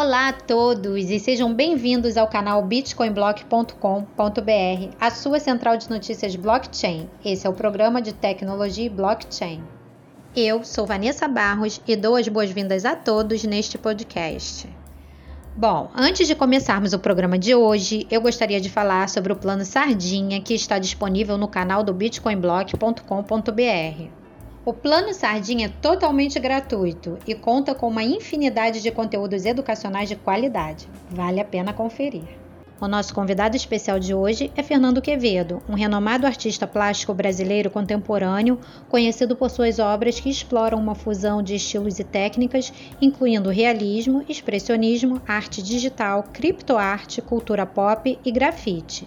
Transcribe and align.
Olá 0.00 0.28
a 0.28 0.32
todos 0.32 1.10
e 1.10 1.18
sejam 1.18 1.52
bem-vindos 1.52 2.16
ao 2.16 2.28
canal 2.28 2.62
bitcoinblock.com.br, 2.62 4.94
a 5.00 5.10
sua 5.10 5.40
central 5.40 5.76
de 5.76 5.90
notícias 5.90 6.36
blockchain. 6.36 7.10
Esse 7.24 7.48
é 7.48 7.50
o 7.50 7.52
programa 7.52 8.00
de 8.00 8.12
tecnologia 8.12 8.86
e 8.86 8.88
blockchain. 8.88 9.60
Eu 10.36 10.62
sou 10.62 10.86
Vanessa 10.86 11.26
Barros 11.26 11.80
e 11.84 11.96
dou 11.96 12.14
as 12.14 12.28
boas-vindas 12.28 12.84
a 12.84 12.94
todos 12.94 13.42
neste 13.42 13.76
podcast. 13.76 14.68
Bom, 15.56 15.90
antes 15.96 16.28
de 16.28 16.36
começarmos 16.36 16.92
o 16.92 17.00
programa 17.00 17.36
de 17.36 17.56
hoje, 17.56 18.06
eu 18.08 18.20
gostaria 18.20 18.60
de 18.60 18.70
falar 18.70 19.08
sobre 19.08 19.32
o 19.32 19.36
plano 19.36 19.64
Sardinha 19.64 20.40
que 20.40 20.54
está 20.54 20.78
disponível 20.78 21.36
no 21.36 21.48
canal 21.48 21.82
do 21.82 21.92
bitcoinblock.com.br. 21.92 24.17
O 24.68 24.74
Plano 24.74 25.14
Sardinha 25.14 25.64
é 25.64 25.72
totalmente 25.80 26.38
gratuito 26.38 27.18
e 27.26 27.34
conta 27.34 27.74
com 27.74 27.88
uma 27.88 28.04
infinidade 28.04 28.82
de 28.82 28.90
conteúdos 28.90 29.46
educacionais 29.46 30.10
de 30.10 30.14
qualidade. 30.14 30.86
Vale 31.08 31.40
a 31.40 31.44
pena 31.46 31.72
conferir. 31.72 32.28
O 32.78 32.86
nosso 32.86 33.14
convidado 33.14 33.56
especial 33.56 33.98
de 33.98 34.12
hoje 34.12 34.52
é 34.54 34.62
Fernando 34.62 35.00
Quevedo, 35.00 35.62
um 35.66 35.72
renomado 35.72 36.26
artista 36.26 36.66
plástico 36.66 37.14
brasileiro 37.14 37.70
contemporâneo, 37.70 38.60
conhecido 38.90 39.34
por 39.34 39.48
suas 39.48 39.78
obras 39.78 40.20
que 40.20 40.28
exploram 40.28 40.76
uma 40.76 40.94
fusão 40.94 41.42
de 41.42 41.54
estilos 41.54 41.98
e 41.98 42.04
técnicas, 42.04 42.70
incluindo 43.00 43.48
realismo, 43.48 44.22
expressionismo, 44.28 45.18
arte 45.26 45.62
digital, 45.62 46.24
criptoarte, 46.30 47.22
cultura 47.22 47.64
pop 47.64 48.18
e 48.22 48.30
grafite. 48.30 49.06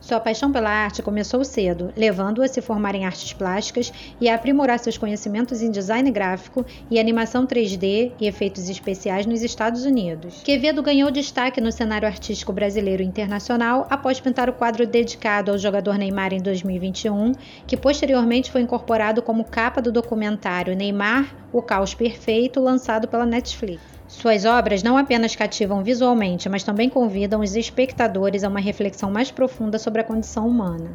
Sua 0.00 0.18
paixão 0.18 0.50
pela 0.50 0.70
arte 0.70 1.02
começou 1.02 1.44
cedo, 1.44 1.92
levando-o 1.94 2.42
a 2.42 2.48
se 2.48 2.60
formar 2.62 2.94
em 2.94 3.04
artes 3.04 3.32
plásticas 3.34 3.92
e 4.20 4.28
a 4.28 4.34
aprimorar 4.34 4.78
seus 4.78 4.96
conhecimentos 4.96 5.60
em 5.60 5.70
design 5.70 6.10
gráfico 6.10 6.64
e 6.90 6.98
animação 6.98 7.46
3D 7.46 8.12
e 8.18 8.26
efeitos 8.26 8.68
especiais 8.68 9.26
nos 9.26 9.42
Estados 9.42 9.84
Unidos. 9.84 10.42
Quevedo 10.42 10.82
ganhou 10.82 11.10
destaque 11.10 11.60
no 11.60 11.70
cenário 11.70 12.08
artístico 12.08 12.52
brasileiro 12.52 13.02
e 13.02 13.06
internacional 13.06 13.86
após 13.90 14.18
pintar 14.18 14.48
o 14.48 14.54
quadro 14.54 14.86
dedicado 14.86 15.50
ao 15.50 15.58
jogador 15.58 15.98
Neymar 15.98 16.32
em 16.32 16.40
2021, 16.40 17.32
que 17.66 17.76
posteriormente 17.76 18.50
foi 18.50 18.62
incorporado 18.62 19.20
como 19.20 19.44
capa 19.44 19.82
do 19.82 19.92
documentário 19.92 20.74
Neymar, 20.74 21.34
o 21.52 21.60
Caos 21.60 21.94
Perfeito, 21.94 22.58
lançado 22.58 23.06
pela 23.06 23.26
Netflix. 23.26 23.99
Suas 24.10 24.44
obras 24.44 24.82
não 24.82 24.96
apenas 24.96 25.36
cativam 25.36 25.84
visualmente, 25.84 26.48
mas 26.48 26.64
também 26.64 26.90
convidam 26.90 27.40
os 27.40 27.54
espectadores 27.54 28.42
a 28.42 28.48
uma 28.48 28.58
reflexão 28.58 29.08
mais 29.08 29.30
profunda 29.30 29.78
sobre 29.78 30.00
a 30.00 30.04
condição 30.04 30.48
humana. 30.48 30.90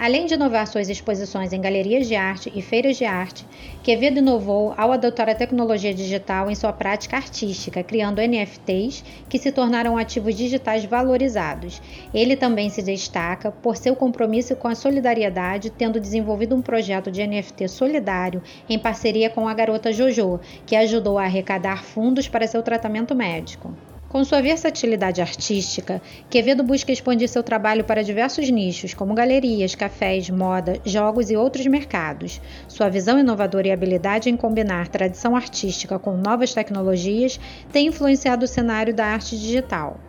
Além 0.00 0.24
de 0.24 0.32
inovar 0.32 0.66
suas 0.66 0.88
exposições 0.88 1.52
em 1.52 1.60
galerias 1.60 2.08
de 2.08 2.14
arte 2.14 2.50
e 2.54 2.62
feiras 2.62 2.96
de 2.96 3.04
arte, 3.04 3.46
Quevedo 3.82 4.18
inovou 4.18 4.72
ao 4.74 4.92
adotar 4.92 5.28
a 5.28 5.34
tecnologia 5.34 5.92
digital 5.92 6.50
em 6.50 6.54
sua 6.54 6.72
prática 6.72 7.18
artística, 7.18 7.82
criando 7.82 8.22
NFTs 8.22 9.04
que 9.28 9.38
se 9.38 9.52
tornaram 9.52 9.98
ativos 9.98 10.34
digitais 10.34 10.86
valorizados. 10.86 11.82
Ele 12.14 12.34
também 12.34 12.70
se 12.70 12.80
destaca 12.80 13.52
por 13.52 13.76
seu 13.76 13.94
compromisso 13.94 14.56
com 14.56 14.68
a 14.68 14.74
solidariedade, 14.74 15.68
tendo 15.68 16.00
desenvolvido 16.00 16.56
um 16.56 16.62
projeto 16.62 17.10
de 17.10 17.26
NFT 17.26 17.68
solidário 17.68 18.42
em 18.70 18.78
parceria 18.78 19.28
com 19.28 19.46
a 19.46 19.52
garota 19.52 19.92
Jojo, 19.92 20.40
que 20.64 20.76
ajudou 20.76 21.18
a 21.18 21.24
arrecadar 21.24 21.84
fundos 21.84 22.26
para 22.26 22.46
seu 22.46 22.62
tratamento 22.62 23.14
médico. 23.14 23.70
Com 24.10 24.24
sua 24.24 24.42
versatilidade 24.42 25.20
artística, 25.20 26.02
Quevedo 26.28 26.64
busca 26.64 26.90
expandir 26.90 27.28
seu 27.28 27.44
trabalho 27.44 27.84
para 27.84 28.02
diversos 28.02 28.50
nichos, 28.50 28.92
como 28.92 29.14
galerias, 29.14 29.76
cafés, 29.76 30.28
moda, 30.28 30.80
jogos 30.84 31.30
e 31.30 31.36
outros 31.36 31.64
mercados. 31.68 32.40
Sua 32.66 32.88
visão 32.88 33.20
inovadora 33.20 33.68
e 33.68 33.70
habilidade 33.70 34.28
em 34.28 34.36
combinar 34.36 34.88
tradição 34.88 35.36
artística 35.36 35.96
com 35.96 36.16
novas 36.16 36.52
tecnologias 36.52 37.38
tem 37.72 37.86
influenciado 37.86 38.46
o 38.46 38.48
cenário 38.48 38.92
da 38.92 39.06
arte 39.06 39.38
digital. 39.38 40.00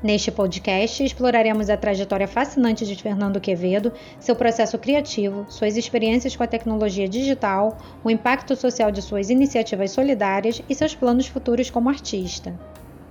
Neste 0.00 0.30
podcast, 0.30 1.02
exploraremos 1.02 1.68
a 1.68 1.76
trajetória 1.76 2.28
fascinante 2.28 2.86
de 2.86 2.94
Fernando 2.94 3.40
Quevedo, 3.40 3.92
seu 4.20 4.36
processo 4.36 4.78
criativo, 4.78 5.44
suas 5.48 5.76
experiências 5.76 6.36
com 6.36 6.44
a 6.44 6.46
tecnologia 6.46 7.08
digital, 7.08 7.76
o 8.04 8.10
impacto 8.10 8.54
social 8.54 8.92
de 8.92 9.02
suas 9.02 9.30
iniciativas 9.30 9.90
solidárias 9.90 10.62
e 10.68 10.74
seus 10.76 10.94
planos 10.94 11.26
futuros 11.26 11.70
como 11.70 11.88
artista. 11.88 12.54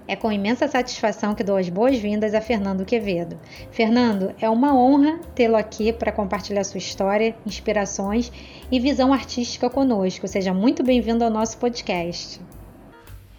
É 0.08 0.16
com 0.16 0.32
imensa 0.32 0.68
satisfação 0.68 1.34
que 1.34 1.44
dou 1.44 1.58
as 1.58 1.68
boas-vindas 1.68 2.36
a 2.36 2.42
Fernando 2.42 2.86
Quevedo. 2.86 3.40
Fernando, 3.72 4.36
é 4.40 4.48
uma 4.48 4.76
honra 4.76 5.20
tê-lo 5.34 5.56
aqui 5.56 5.92
para 5.92 6.12
compartilhar 6.12 6.64
sua 6.64 6.78
história, 6.78 7.36
inspirações 7.44 8.32
e 8.72 8.80
visão 8.80 9.12
artística 9.12 9.68
conosco. 9.68 10.28
Seja 10.28 10.54
muito 10.54 10.84
bem-vindo 10.84 11.24
ao 11.24 11.32
nosso 11.32 11.58
podcast. 11.58 12.40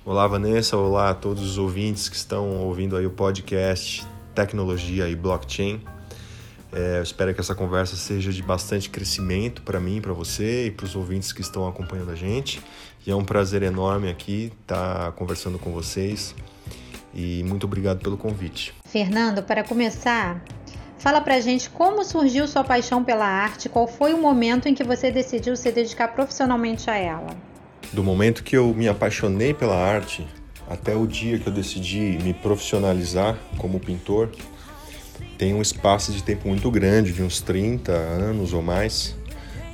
Olá, 0.04 0.26
Vanessa. 0.26 0.76
Olá 0.76 1.10
a 1.10 1.14
todos 1.14 1.42
os 1.44 1.56
ouvintes 1.56 2.08
que 2.08 2.16
estão 2.16 2.64
ouvindo 2.64 2.96
aí 2.96 3.06
o 3.06 3.10
podcast 3.10 4.04
Tecnologia 4.34 5.08
e 5.08 5.14
Blockchain. 5.14 5.80
É, 6.72 6.98
eu 6.98 7.02
espero 7.02 7.32
que 7.34 7.40
essa 7.40 7.54
conversa 7.54 7.96
seja 7.96 8.32
de 8.32 8.42
bastante 8.42 8.90
crescimento 8.90 9.62
para 9.62 9.78
mim, 9.80 10.00
para 10.00 10.12
você 10.12 10.66
e 10.66 10.70
para 10.70 10.84
os 10.84 10.96
ouvintes 10.96 11.32
que 11.32 11.40
estão 11.40 11.66
acompanhando 11.66 12.10
a 12.10 12.14
gente. 12.14 12.60
E 13.06 13.10
é 13.10 13.14
um 13.14 13.24
prazer 13.24 13.62
enorme 13.62 14.10
aqui 14.10 14.52
estar 14.60 15.12
conversando 15.12 15.58
com 15.58 15.70
vocês 15.70 16.34
e 17.14 17.42
muito 17.44 17.64
obrigado 17.64 18.00
pelo 18.00 18.16
convite. 18.16 18.74
Fernando, 18.84 19.42
para 19.42 19.64
começar, 19.64 20.44
fala 20.98 21.20
pra 21.20 21.40
gente 21.40 21.70
como 21.70 22.04
surgiu 22.04 22.46
sua 22.48 22.64
paixão 22.64 23.02
pela 23.02 23.26
arte, 23.26 23.68
qual 23.68 23.86
foi 23.86 24.12
o 24.12 24.20
momento 24.20 24.68
em 24.68 24.74
que 24.74 24.84
você 24.84 25.10
decidiu 25.10 25.56
se 25.56 25.70
dedicar 25.70 26.08
profissionalmente 26.08 26.90
a 26.90 26.96
ela? 26.96 27.34
Do 27.92 28.02
momento 28.02 28.42
que 28.42 28.56
eu 28.56 28.74
me 28.74 28.88
apaixonei 28.88 29.54
pela 29.54 29.76
arte 29.76 30.26
até 30.68 30.94
o 30.94 31.06
dia 31.06 31.38
que 31.38 31.46
eu 31.46 31.52
decidi 31.52 32.18
me 32.22 32.34
profissionalizar 32.34 33.36
como 33.56 33.78
pintor, 33.78 34.30
tem 35.38 35.54
um 35.54 35.62
espaço 35.62 36.12
de 36.12 36.22
tempo 36.22 36.48
muito 36.48 36.70
grande, 36.70 37.12
de 37.12 37.22
uns 37.22 37.40
30 37.40 37.92
anos 37.92 38.52
ou 38.52 38.62
mais, 38.62 39.14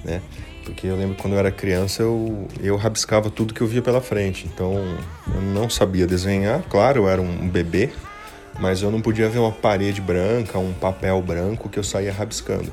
né? 0.04 0.20
Porque 0.64 0.86
eu 0.86 0.96
lembro 0.96 1.16
quando 1.16 1.34
eu 1.34 1.38
era 1.38 1.50
criança 1.50 2.02
eu, 2.02 2.46
eu 2.60 2.76
rabiscava 2.76 3.28
tudo 3.30 3.52
que 3.52 3.60
eu 3.60 3.66
via 3.66 3.82
pela 3.82 4.00
frente. 4.00 4.46
Então 4.46 4.74
eu 5.34 5.40
não 5.40 5.68
sabia 5.68 6.06
desenhar, 6.06 6.62
claro, 6.68 7.00
eu 7.00 7.08
era 7.08 7.20
um 7.20 7.48
bebê, 7.48 7.90
mas 8.60 8.82
eu 8.82 8.90
não 8.90 9.00
podia 9.00 9.28
ver 9.28 9.38
uma 9.38 9.52
parede 9.52 10.00
branca, 10.00 10.58
um 10.58 10.72
papel 10.72 11.20
branco 11.20 11.68
que 11.68 11.78
eu 11.78 11.84
saía 11.84 12.12
rabiscando. 12.12 12.72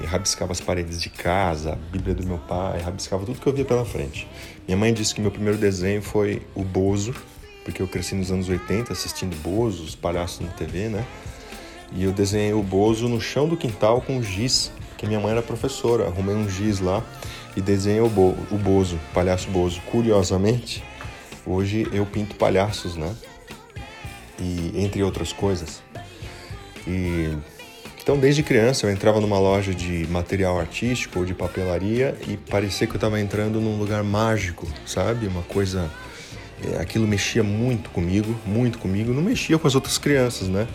E 0.00 0.06
rabiscava 0.06 0.52
as 0.52 0.60
paredes 0.60 1.00
de 1.00 1.08
casa, 1.08 1.72
a 1.72 1.76
Bíblia 1.76 2.14
do 2.14 2.26
meu 2.26 2.38
pai, 2.38 2.80
rabiscava 2.80 3.24
tudo 3.24 3.40
que 3.40 3.46
eu 3.46 3.52
via 3.52 3.64
pela 3.64 3.84
frente. 3.84 4.28
Minha 4.66 4.76
mãe 4.76 4.92
disse 4.92 5.14
que 5.14 5.20
meu 5.20 5.30
primeiro 5.30 5.58
desenho 5.58 6.02
foi 6.02 6.42
o 6.54 6.64
Bozo, 6.64 7.14
porque 7.64 7.80
eu 7.80 7.88
cresci 7.88 8.14
nos 8.14 8.30
anos 8.30 8.48
80 8.48 8.92
assistindo 8.92 9.36
Bozo, 9.36 9.84
os 9.84 9.94
palhaços 9.94 10.40
na 10.40 10.52
TV, 10.52 10.88
né? 10.88 11.04
E 11.94 12.04
eu 12.04 12.12
desenhei 12.12 12.52
o 12.52 12.62
Bozo 12.62 13.08
no 13.08 13.20
chão 13.20 13.48
do 13.48 13.56
quintal 13.56 14.00
com 14.00 14.22
giz 14.22 14.72
que 15.04 15.06
minha 15.06 15.20
mãe 15.20 15.32
era 15.32 15.42
professora, 15.42 16.06
arrumei 16.06 16.34
um 16.34 16.48
giz 16.48 16.80
lá 16.80 17.02
e 17.56 17.60
desenhei 17.60 18.00
o, 18.00 18.08
Bo, 18.08 18.34
o 18.50 18.56
Bozo, 18.56 18.98
palhaço 19.12 19.48
Bozo. 19.50 19.80
Curiosamente, 19.90 20.82
hoje 21.46 21.86
eu 21.92 22.04
pinto 22.06 22.34
palhaços, 22.36 22.96
né? 22.96 23.14
E 24.40 24.72
entre 24.74 25.02
outras 25.02 25.32
coisas. 25.32 25.82
E 26.86 27.36
então 28.02 28.18
desde 28.18 28.42
criança 28.42 28.86
eu 28.86 28.90
entrava 28.90 29.20
numa 29.20 29.38
loja 29.38 29.74
de 29.74 30.06
material 30.08 30.58
artístico 30.58 31.20
ou 31.20 31.24
de 31.24 31.32
papelaria 31.32 32.16
e 32.28 32.36
parecia 32.36 32.86
que 32.86 32.92
eu 32.92 32.98
estava 32.98 33.20
entrando 33.20 33.60
num 33.60 33.78
lugar 33.78 34.02
mágico, 34.02 34.66
sabe? 34.86 35.26
Uma 35.26 35.42
coisa 35.42 35.90
é, 36.62 36.80
aquilo 36.80 37.06
mexia 37.06 37.42
muito 37.42 37.90
comigo, 37.90 38.34
muito 38.44 38.78
comigo, 38.78 39.12
não 39.12 39.22
mexia 39.22 39.58
com 39.58 39.66
as 39.66 39.74
outras 39.74 39.98
crianças, 39.98 40.48
né? 40.48 40.66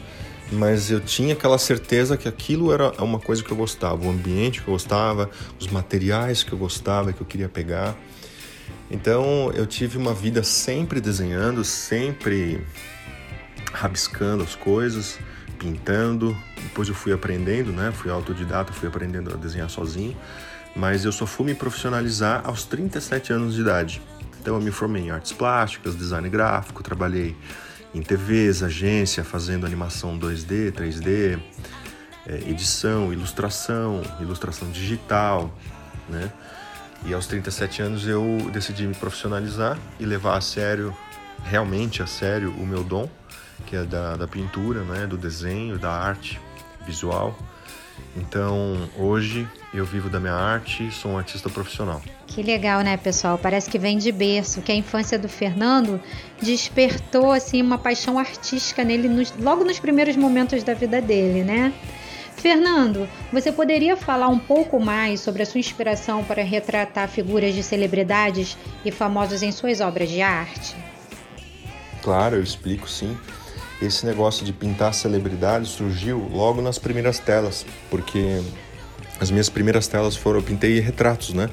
Mas 0.51 0.89
eu 0.89 0.99
tinha 0.99 1.33
aquela 1.33 1.57
certeza 1.57 2.17
que 2.17 2.27
aquilo 2.27 2.71
era 2.71 2.91
uma 3.03 3.19
coisa 3.19 3.43
que 3.43 3.51
eu 3.51 3.57
gostava, 3.57 4.05
o 4.05 4.09
ambiente 4.09 4.61
que 4.61 4.67
eu 4.67 4.73
gostava, 4.73 5.29
os 5.59 5.67
materiais 5.67 6.43
que 6.43 6.51
eu 6.51 6.57
gostava, 6.57 7.13
que 7.13 7.21
eu 7.21 7.27
queria 7.27 7.47
pegar. 7.49 7.95
Então 8.89 9.51
eu 9.53 9.67
tive 9.67 9.97
uma 9.97 10.13
vida 10.13 10.41
sempre 10.41 10.99
desenhando, 10.99 11.63
sempre 11.63 12.65
rabiscando 13.71 14.43
as 14.43 14.55
coisas, 14.55 15.19
pintando. 15.59 16.35
Depois 16.63 16.87
eu 16.87 16.95
fui 16.95 17.13
aprendendo, 17.13 17.71
né? 17.71 17.91
Fui 17.91 18.09
autodidata, 18.09 18.73
fui 18.73 18.87
aprendendo 18.87 19.31
a 19.31 19.37
desenhar 19.37 19.69
sozinho. 19.69 20.17
Mas 20.75 21.05
eu 21.05 21.11
só 21.11 21.25
fui 21.25 21.45
me 21.45 21.53
profissionalizar 21.53 22.41
aos 22.45 22.63
37 22.63 23.33
anos 23.33 23.53
de 23.53 23.61
idade. 23.61 24.01
Então 24.41 24.55
eu 24.55 24.61
me 24.61 24.71
formei 24.71 25.03
em 25.03 25.11
artes 25.11 25.31
plásticas, 25.31 25.95
design 25.95 26.27
gráfico, 26.29 26.81
trabalhei 26.81 27.35
em 27.93 28.01
TVs, 28.01 28.63
agência, 28.63 29.23
fazendo 29.23 29.65
animação 29.65 30.17
2D, 30.17 30.71
3D, 30.71 31.39
é, 32.27 32.35
edição, 32.49 33.11
ilustração, 33.11 34.01
ilustração 34.19 34.69
digital, 34.71 35.53
né? 36.07 36.31
E 37.05 37.13
aos 37.13 37.27
37 37.27 37.81
anos 37.81 38.07
eu 38.07 38.49
decidi 38.51 38.85
me 38.85 38.93
profissionalizar 38.93 39.77
e 39.99 40.05
levar 40.05 40.37
a 40.37 40.41
sério, 40.41 40.95
realmente 41.43 42.03
a 42.03 42.07
sério, 42.07 42.51
o 42.51 42.65
meu 42.65 42.83
dom, 42.83 43.09
que 43.65 43.75
é 43.75 43.83
da, 43.83 44.17
da 44.17 44.27
pintura, 44.27 44.83
né? 44.83 45.07
do 45.07 45.17
desenho, 45.17 45.79
da 45.79 45.91
arte 45.91 46.39
visual. 46.85 47.37
Então, 48.17 48.89
hoje 48.97 49.47
eu 49.73 49.85
vivo 49.85 50.09
da 50.09 50.19
minha 50.19 50.33
arte, 50.33 50.91
sou 50.91 51.11
um 51.11 51.17
artista 51.17 51.49
profissional. 51.49 52.01
Que 52.25 52.41
legal, 52.41 52.81
né, 52.81 52.97
pessoal? 52.97 53.37
Parece 53.37 53.69
que 53.69 53.77
vem 53.77 53.97
de 53.97 54.11
berço, 54.11 54.61
que 54.61 54.71
a 54.71 54.75
infância 54.75 55.17
do 55.17 55.29
Fernando 55.29 56.01
despertou 56.41 57.31
assim 57.31 57.61
uma 57.61 57.77
paixão 57.77 58.17
artística 58.17 58.83
nele 58.83 59.07
nos, 59.07 59.33
logo 59.37 59.63
nos 59.63 59.79
primeiros 59.79 60.15
momentos 60.15 60.63
da 60.63 60.73
vida 60.73 61.01
dele, 61.01 61.43
né? 61.43 61.73
Fernando, 62.35 63.07
você 63.33 63.51
poderia 63.51 63.97
falar 63.97 64.29
um 64.29 64.39
pouco 64.39 64.79
mais 64.79 65.19
sobre 65.19 65.43
a 65.43 65.45
sua 65.45 65.59
inspiração 65.59 66.23
para 66.23 66.41
retratar 66.41 67.09
figuras 67.09 67.53
de 67.53 67.61
celebridades 67.61 68.57
e 68.85 68.91
famosos 68.91 69.43
em 69.43 69.51
suas 69.51 69.81
obras 69.81 70.09
de 70.09 70.21
arte? 70.21 70.75
Claro, 72.01 72.37
eu 72.37 72.43
explico 72.43 72.89
sim. 72.89 73.17
Esse 73.81 74.05
negócio 74.05 74.45
de 74.45 74.53
pintar 74.53 74.93
celebridades 74.93 75.69
surgiu 75.69 76.29
logo 76.31 76.61
nas 76.61 76.79
primeiras 76.79 77.19
telas, 77.19 77.65
porque 77.89 78.41
as 79.19 79.31
minhas 79.31 79.49
primeiras 79.49 79.87
telas 79.87 80.15
foram 80.15 80.39
eu 80.39 80.43
pintei 80.43 80.79
retratos, 80.79 81.33
né? 81.33 81.49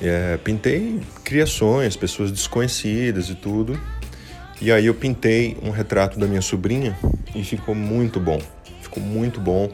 É, 0.00 0.36
pintei 0.38 1.00
criações, 1.22 1.96
pessoas 1.96 2.32
desconhecidas 2.32 3.28
e 3.28 3.34
tudo. 3.34 3.78
E 4.60 4.70
aí 4.70 4.86
eu 4.86 4.94
pintei 4.94 5.56
um 5.62 5.70
retrato 5.70 6.18
da 6.18 6.26
minha 6.26 6.42
sobrinha 6.42 6.96
e 7.34 7.44
ficou 7.44 7.74
muito 7.74 8.18
bom. 8.18 8.40
Ficou 8.80 9.02
muito 9.02 9.40
bom. 9.40 9.70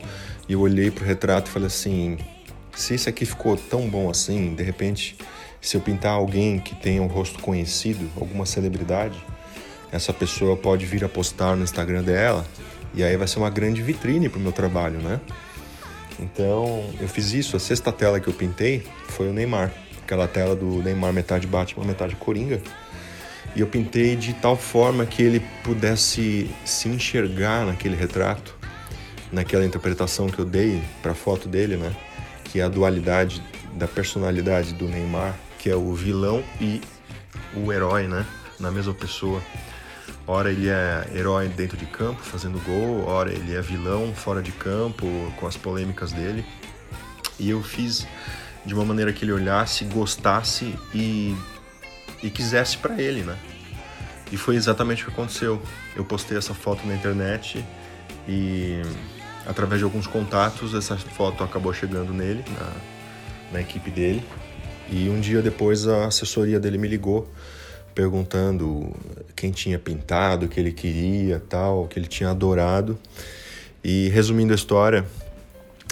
E 0.49 0.52
eu 0.52 0.60
olhei 0.60 0.90
pro 0.90 1.05
retrato 1.05 1.49
e 1.49 1.50
falei 1.50 1.66
assim: 1.66 2.19
se 2.75 2.94
esse 2.94 3.08
aqui 3.08 3.25
ficou 3.25 3.56
tão 3.56 3.88
bom 3.88 4.10
assim, 4.10 4.55
de 4.55 4.62
repente, 4.62 5.16
se 5.60 5.76
eu 5.76 5.81
pintar 5.81 6.12
alguém 6.12 6.58
que 6.58 6.75
tenha 6.75 7.02
um 7.02 7.06
rosto 7.06 7.38
conhecido, 7.40 8.10
alguma 8.16 8.46
celebridade, 8.46 9.19
essa 9.90 10.12
pessoa 10.12 10.56
pode 10.56 10.84
vir 10.87 11.05
a 11.05 11.08
postar 11.08 11.56
no 11.56 11.64
Instagram 11.64 12.02
dela 12.02 12.46
e 12.94 13.02
aí 13.02 13.16
vai 13.16 13.26
ser 13.26 13.38
uma 13.38 13.50
grande 13.50 13.82
vitrine 13.82 14.28
para 14.28 14.38
o 14.38 14.43
meu 14.43 14.52
trabalho, 14.52 14.99
né? 15.00 15.20
Então 16.19 16.85
eu 17.00 17.09
fiz 17.09 17.32
isso. 17.32 17.56
A 17.56 17.61
sexta 17.61 17.93
tela 17.93 18.20
que 18.20 18.29
eu 18.29 18.35
pintei 18.35 18.87
foi 19.09 19.29
o 19.29 19.32
Neymar, 19.32 19.73
aquela 20.03 20.26
tela 20.26 20.56
do 20.56 20.82
Neymar 20.82 21.12
metade 21.12 21.47
Batman, 21.47 21.85
metade 21.85 22.17
Coringa. 22.17 22.61
E 23.56 23.61
eu 23.61 23.67
pintei 23.67 24.15
de 24.15 24.35
tal 24.35 24.56
forma 24.56 25.06
que 25.06 25.23
ele 25.23 25.41
pudesse 25.65 26.50
se 26.65 26.88
enxergar 26.88 27.65
naquele 27.65 27.97
retrato, 27.97 28.55
naquela 29.32 29.65
interpretação 29.65 30.29
que 30.29 30.38
eu 30.38 30.44
dei 30.44 30.82
para 31.03 31.12
a 31.12 31.15
foto 31.15 31.49
dele, 31.49 31.76
né? 31.76 31.94
Que 32.44 32.61
é 32.61 32.62
a 32.62 32.69
dualidade 32.69 33.43
da 33.75 33.87
personalidade 33.87 34.75
do 34.75 34.87
Neymar, 34.87 35.35
que 35.59 35.70
é 35.70 35.76
o 35.76 35.93
vilão 35.94 36.43
e 36.61 36.81
o 37.56 37.73
herói, 37.73 38.06
né? 38.06 38.26
Na 38.61 38.70
mesma 38.70 38.94
pessoa. 38.94 39.43
Ora 40.30 40.52
ele 40.52 40.69
é 40.69 41.08
herói 41.14 41.48
dentro 41.48 41.75
de 41.75 41.86
campo, 41.86 42.20
fazendo 42.20 42.62
gol, 42.62 43.06
ora 43.06 43.32
ele 43.32 43.54
é 43.56 43.62
vilão 43.62 44.14
fora 44.14 44.42
de 44.42 44.52
campo, 44.52 45.06
com 45.38 45.46
as 45.46 45.56
polêmicas 45.56 46.12
dele. 46.12 46.44
E 47.38 47.48
eu 47.48 47.62
fiz 47.62 48.06
de 48.62 48.75
uma 48.75 48.84
maneira 48.84 49.10
que 49.10 49.25
ele 49.25 49.32
olhasse, 49.32 49.86
gostasse 49.86 50.75
e, 50.94 51.34
e 52.22 52.28
quisesse 52.28 52.76
para 52.76 53.00
ele, 53.00 53.22
né? 53.22 53.38
E 54.30 54.36
foi 54.36 54.56
exatamente 54.56 55.02
o 55.02 55.06
que 55.06 55.12
aconteceu. 55.12 55.62
Eu 55.96 56.04
postei 56.04 56.36
essa 56.36 56.52
foto 56.52 56.86
na 56.86 56.94
internet 56.94 57.64
e 58.28 58.82
através 59.46 59.78
de 59.81 59.84
alguns 59.84 60.06
contatos 60.06 60.74
essa 60.74 60.94
foto 60.98 61.42
acabou 61.42 61.72
chegando 61.72 62.12
nele, 62.12 62.44
na, 62.50 62.72
na 63.54 63.60
equipe 63.62 63.90
dele. 63.90 64.22
E 64.90 65.08
um 65.08 65.20
dia 65.20 65.40
depois 65.40 65.88
a 65.88 66.04
assessoria 66.04 66.60
dele 66.60 66.76
me 66.76 66.86
ligou 66.86 67.32
perguntando 67.98 68.94
quem 69.34 69.50
tinha 69.50 69.76
pintado, 69.76 70.46
o 70.46 70.48
que 70.48 70.60
ele 70.60 70.70
queria, 70.70 71.42
tal, 71.48 71.82
o 71.82 71.88
que 71.88 71.98
ele 71.98 72.06
tinha 72.06 72.30
adorado. 72.30 72.96
E 73.82 74.08
resumindo 74.10 74.52
a 74.52 74.54
história, 74.54 75.04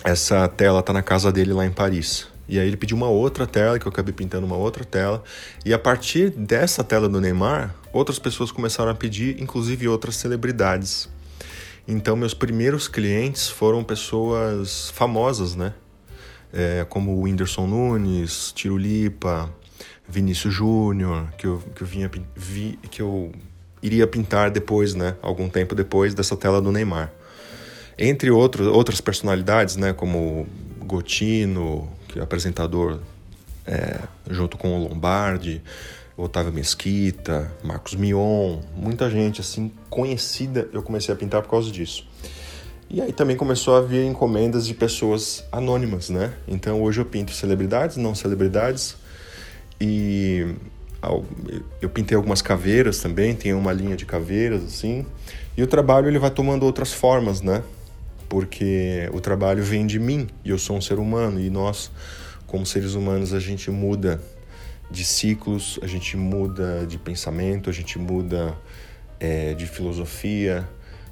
essa 0.04 0.46
tela 0.46 0.84
tá 0.84 0.92
na 0.92 1.02
casa 1.02 1.32
dele 1.32 1.52
lá 1.52 1.66
em 1.66 1.72
Paris. 1.72 2.28
E 2.48 2.60
aí 2.60 2.68
ele 2.68 2.76
pediu 2.76 2.96
uma 2.96 3.08
outra 3.08 3.44
tela, 3.44 3.76
que 3.76 3.86
eu 3.86 3.90
acabei 3.90 4.14
pintando 4.14 4.46
uma 4.46 4.56
outra 4.56 4.84
tela. 4.84 5.24
E 5.64 5.74
a 5.74 5.78
partir 5.80 6.30
dessa 6.30 6.84
tela 6.84 7.08
do 7.08 7.20
Neymar, 7.20 7.74
outras 7.92 8.20
pessoas 8.20 8.52
começaram 8.52 8.92
a 8.92 8.94
pedir, 8.94 9.42
inclusive 9.42 9.88
outras 9.88 10.14
celebridades. 10.14 11.08
Então 11.88 12.14
meus 12.14 12.34
primeiros 12.34 12.86
clientes 12.86 13.48
foram 13.48 13.82
pessoas 13.82 14.90
famosas, 14.90 15.56
né? 15.56 15.74
É, 16.52 16.86
como 16.88 17.16
o 17.16 17.22
Whindersson 17.22 17.66
Nunes, 17.66 18.52
Tirulipa, 18.54 19.52
Vinícius 20.08 20.54
Júnior, 20.54 21.28
que 21.36 21.46
eu, 21.46 21.62
que 21.74 21.82
eu 21.82 21.86
vinha 21.86 22.10
vi, 22.34 22.78
que 22.90 23.02
eu 23.02 23.32
iria 23.82 24.06
pintar 24.06 24.50
depois, 24.50 24.94
né, 24.94 25.16
algum 25.20 25.48
tempo 25.48 25.74
depois 25.74 26.14
dessa 26.14 26.36
tela 26.36 26.60
do 26.60 26.72
Neymar. 26.72 27.12
Entre 27.98 28.30
outros, 28.30 28.66
outras 28.66 29.00
personalidades, 29.00 29.76
né, 29.76 29.92
como 29.92 30.46
Gotino, 30.80 31.88
que 32.08 32.18
é 32.18 32.22
apresentador 32.22 33.00
é, 33.66 34.00
junto 34.30 34.56
com 34.56 34.76
o 34.76 34.88
Lombardi, 34.88 35.62
Otávio 36.16 36.52
Mesquita, 36.52 37.52
Marcos 37.62 37.94
Mion, 37.94 38.60
muita 38.74 39.10
gente 39.10 39.40
assim 39.40 39.70
conhecida, 39.90 40.68
eu 40.72 40.82
comecei 40.82 41.12
a 41.12 41.16
pintar 41.16 41.42
por 41.42 41.50
causa 41.50 41.70
disso. 41.70 42.06
E 42.88 43.02
aí 43.02 43.12
também 43.12 43.36
começou 43.36 43.76
a 43.76 43.80
vir 43.80 44.04
encomendas 44.04 44.66
de 44.66 44.72
pessoas 44.72 45.44
anônimas, 45.50 46.08
né? 46.08 46.32
Então 46.46 46.80
hoje 46.82 47.00
eu 47.00 47.04
pinto 47.04 47.32
celebridades, 47.32 47.96
não 47.96 48.14
celebridades, 48.14 48.96
e 49.80 50.54
eu 51.80 51.88
pintei 51.88 52.16
algumas 52.16 52.42
caveiras 52.42 52.98
também, 52.98 53.34
tem 53.34 53.52
uma 53.54 53.72
linha 53.72 53.96
de 53.96 54.04
caveiras 54.04 54.64
assim. 54.64 55.06
E 55.56 55.62
o 55.62 55.66
trabalho 55.66 56.08
ele 56.08 56.18
vai 56.18 56.30
tomando 56.30 56.64
outras 56.64 56.92
formas, 56.92 57.40
né? 57.40 57.62
Porque 58.28 59.08
o 59.12 59.20
trabalho 59.20 59.62
vem 59.62 59.86
de 59.86 59.98
mim 59.98 60.26
e 60.44 60.50
eu 60.50 60.58
sou 60.58 60.76
um 60.76 60.80
ser 60.80 60.98
humano 60.98 61.40
e 61.40 61.48
nós, 61.48 61.90
como 62.46 62.66
seres 62.66 62.94
humanos, 62.94 63.32
a 63.32 63.40
gente 63.40 63.70
muda 63.70 64.20
de 64.90 65.04
ciclos, 65.04 65.78
a 65.82 65.86
gente 65.86 66.16
muda 66.16 66.86
de 66.86 66.98
pensamento, 66.98 67.70
a 67.70 67.72
gente 67.72 67.98
muda 67.98 68.56
é, 69.20 69.54
de 69.54 69.66
filosofia, 69.66 70.68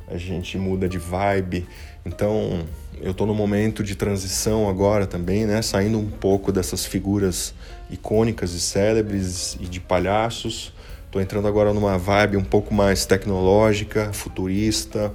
a 0.09 0.17
gente 0.17 0.59
muda 0.59 0.89
de 0.89 0.99
vibe. 0.99 1.67
Então, 2.05 2.65
eu 3.01 3.11
estou 3.11 3.27
no 3.27 3.35
momento 3.35 3.83
de 3.83 3.95
transição 3.95 4.69
agora 4.69 5.07
também, 5.07 5.47
né? 5.47 5.63
Saindo 5.63 5.99
um 5.99 6.11
pouco 6.11 6.53
dessas 6.53 6.85
figuras 6.85 7.55
icônicas 7.91 8.53
e 8.53 8.61
célebres 8.61 9.57
e 9.61 9.67
de 9.67 9.81
palhaços. 9.81 10.73
Estou 11.07 11.23
entrando 11.23 11.47
agora 11.47 11.73
numa 11.73 11.97
vibe 11.97 12.37
um 12.37 12.45
pouco 12.45 12.75
mais 12.75 13.07
tecnológica, 13.07 14.13
futurista, 14.13 15.13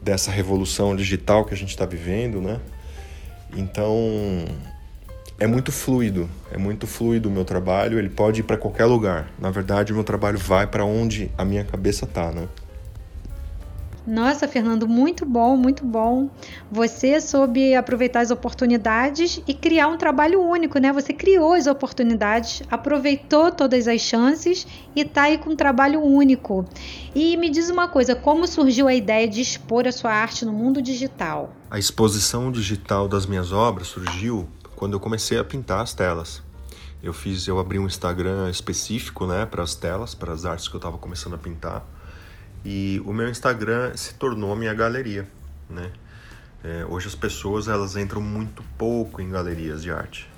dessa 0.00 0.30
revolução 0.30 0.94
digital 0.94 1.44
que 1.44 1.54
a 1.54 1.56
gente 1.56 1.70
está 1.70 1.86
vivendo, 1.86 2.40
né? 2.40 2.60
Então, 3.56 4.44
é 5.38 5.46
muito 5.46 5.72
fluido, 5.72 6.28
é 6.52 6.58
muito 6.58 6.86
fluido 6.86 7.28
o 7.28 7.32
meu 7.32 7.44
trabalho, 7.44 7.98
ele 7.98 8.08
pode 8.08 8.40
ir 8.40 8.42
para 8.44 8.56
qualquer 8.56 8.84
lugar. 8.84 9.30
Na 9.38 9.50
verdade, 9.50 9.92
o 9.92 9.94
meu 9.94 10.04
trabalho 10.04 10.38
vai 10.38 10.66
para 10.66 10.84
onde 10.84 11.30
a 11.36 11.44
minha 11.44 11.64
cabeça 11.64 12.06
tá, 12.06 12.30
né? 12.30 12.46
Nossa, 14.06 14.46
Fernando, 14.46 14.86
muito 14.86 15.24
bom, 15.24 15.56
muito 15.56 15.82
bom. 15.82 16.28
Você 16.70 17.18
soube 17.22 17.74
aproveitar 17.74 18.20
as 18.20 18.30
oportunidades 18.30 19.40
e 19.48 19.54
criar 19.54 19.88
um 19.88 19.96
trabalho 19.96 20.42
único, 20.42 20.78
né? 20.78 20.92
Você 20.92 21.14
criou 21.14 21.54
as 21.54 21.66
oportunidades, 21.66 22.62
aproveitou 22.70 23.50
todas 23.50 23.88
as 23.88 24.02
chances 24.02 24.66
e 24.94 25.00
está 25.00 25.22
aí 25.22 25.38
com 25.38 25.50
um 25.50 25.56
trabalho 25.56 26.02
único. 26.02 26.66
E 27.14 27.34
me 27.38 27.48
diz 27.48 27.70
uma 27.70 27.88
coisa, 27.88 28.14
como 28.14 28.46
surgiu 28.46 28.88
a 28.88 28.94
ideia 28.94 29.26
de 29.26 29.40
expor 29.40 29.88
a 29.88 29.92
sua 29.92 30.12
arte 30.12 30.44
no 30.44 30.52
mundo 30.52 30.82
digital? 30.82 31.54
A 31.70 31.78
exposição 31.78 32.52
digital 32.52 33.08
das 33.08 33.24
minhas 33.24 33.52
obras 33.52 33.88
surgiu 33.88 34.46
quando 34.76 34.92
eu 34.92 35.00
comecei 35.00 35.38
a 35.38 35.44
pintar 35.44 35.80
as 35.80 35.94
telas. 35.94 36.42
Eu 37.02 37.14
fiz, 37.14 37.48
eu 37.48 37.58
abri 37.58 37.78
um 37.78 37.86
Instagram 37.86 38.50
específico, 38.50 39.26
né, 39.26 39.46
para 39.46 39.62
as 39.62 39.74
telas, 39.74 40.14
para 40.14 40.32
as 40.32 40.44
artes 40.44 40.68
que 40.68 40.74
eu 40.74 40.78
estava 40.78 40.98
começando 40.98 41.34
a 41.34 41.38
pintar 41.38 41.93
e 42.64 43.02
o 43.04 43.12
meu 43.12 43.28
Instagram 43.28 43.94
se 43.96 44.14
tornou 44.14 44.56
minha 44.56 44.72
galeria, 44.72 45.28
né? 45.68 45.90
É, 46.62 46.84
hoje 46.88 47.08
as 47.08 47.14
pessoas 47.14 47.68
elas 47.68 47.94
entram 47.94 48.22
muito 48.22 48.62
pouco 48.78 49.20
em 49.20 49.28
galerias 49.28 49.82
de 49.82 49.90
arte, 49.90 50.30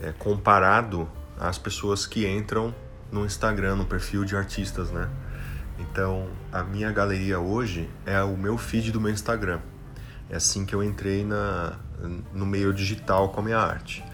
é, 0.00 0.12
comparado 0.12 1.08
às 1.40 1.58
pessoas 1.58 2.06
que 2.06 2.24
entram 2.26 2.72
no 3.10 3.26
Instagram, 3.26 3.76
no 3.76 3.84
perfil 3.84 4.24
de 4.24 4.36
artistas, 4.36 4.92
né? 4.92 5.08
Então 5.78 6.28
a 6.52 6.62
minha 6.62 6.92
galeria 6.92 7.40
hoje 7.40 7.90
é 8.04 8.22
o 8.22 8.36
meu 8.36 8.56
feed 8.56 8.92
do 8.92 9.00
meu 9.00 9.10
Instagram. 9.10 9.60
É 10.30 10.36
assim 10.36 10.64
que 10.64 10.74
eu 10.74 10.82
entrei 10.82 11.24
na, 11.24 11.74
no 12.32 12.46
meio 12.46 12.72
digital 12.72 13.30
com 13.30 13.40
a 13.40 13.42
minha 13.42 13.58
arte. 13.58 14.04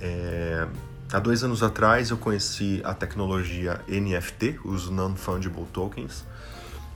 É, 0.00 0.66
há 1.12 1.18
dois 1.18 1.44
anos 1.44 1.62
atrás 1.62 2.10
eu 2.10 2.16
conheci 2.16 2.80
a 2.84 2.94
tecnologia 2.94 3.80
NFT, 3.88 4.60
os 4.64 4.88
Non-Fungible 4.90 5.66
Tokens, 5.72 6.24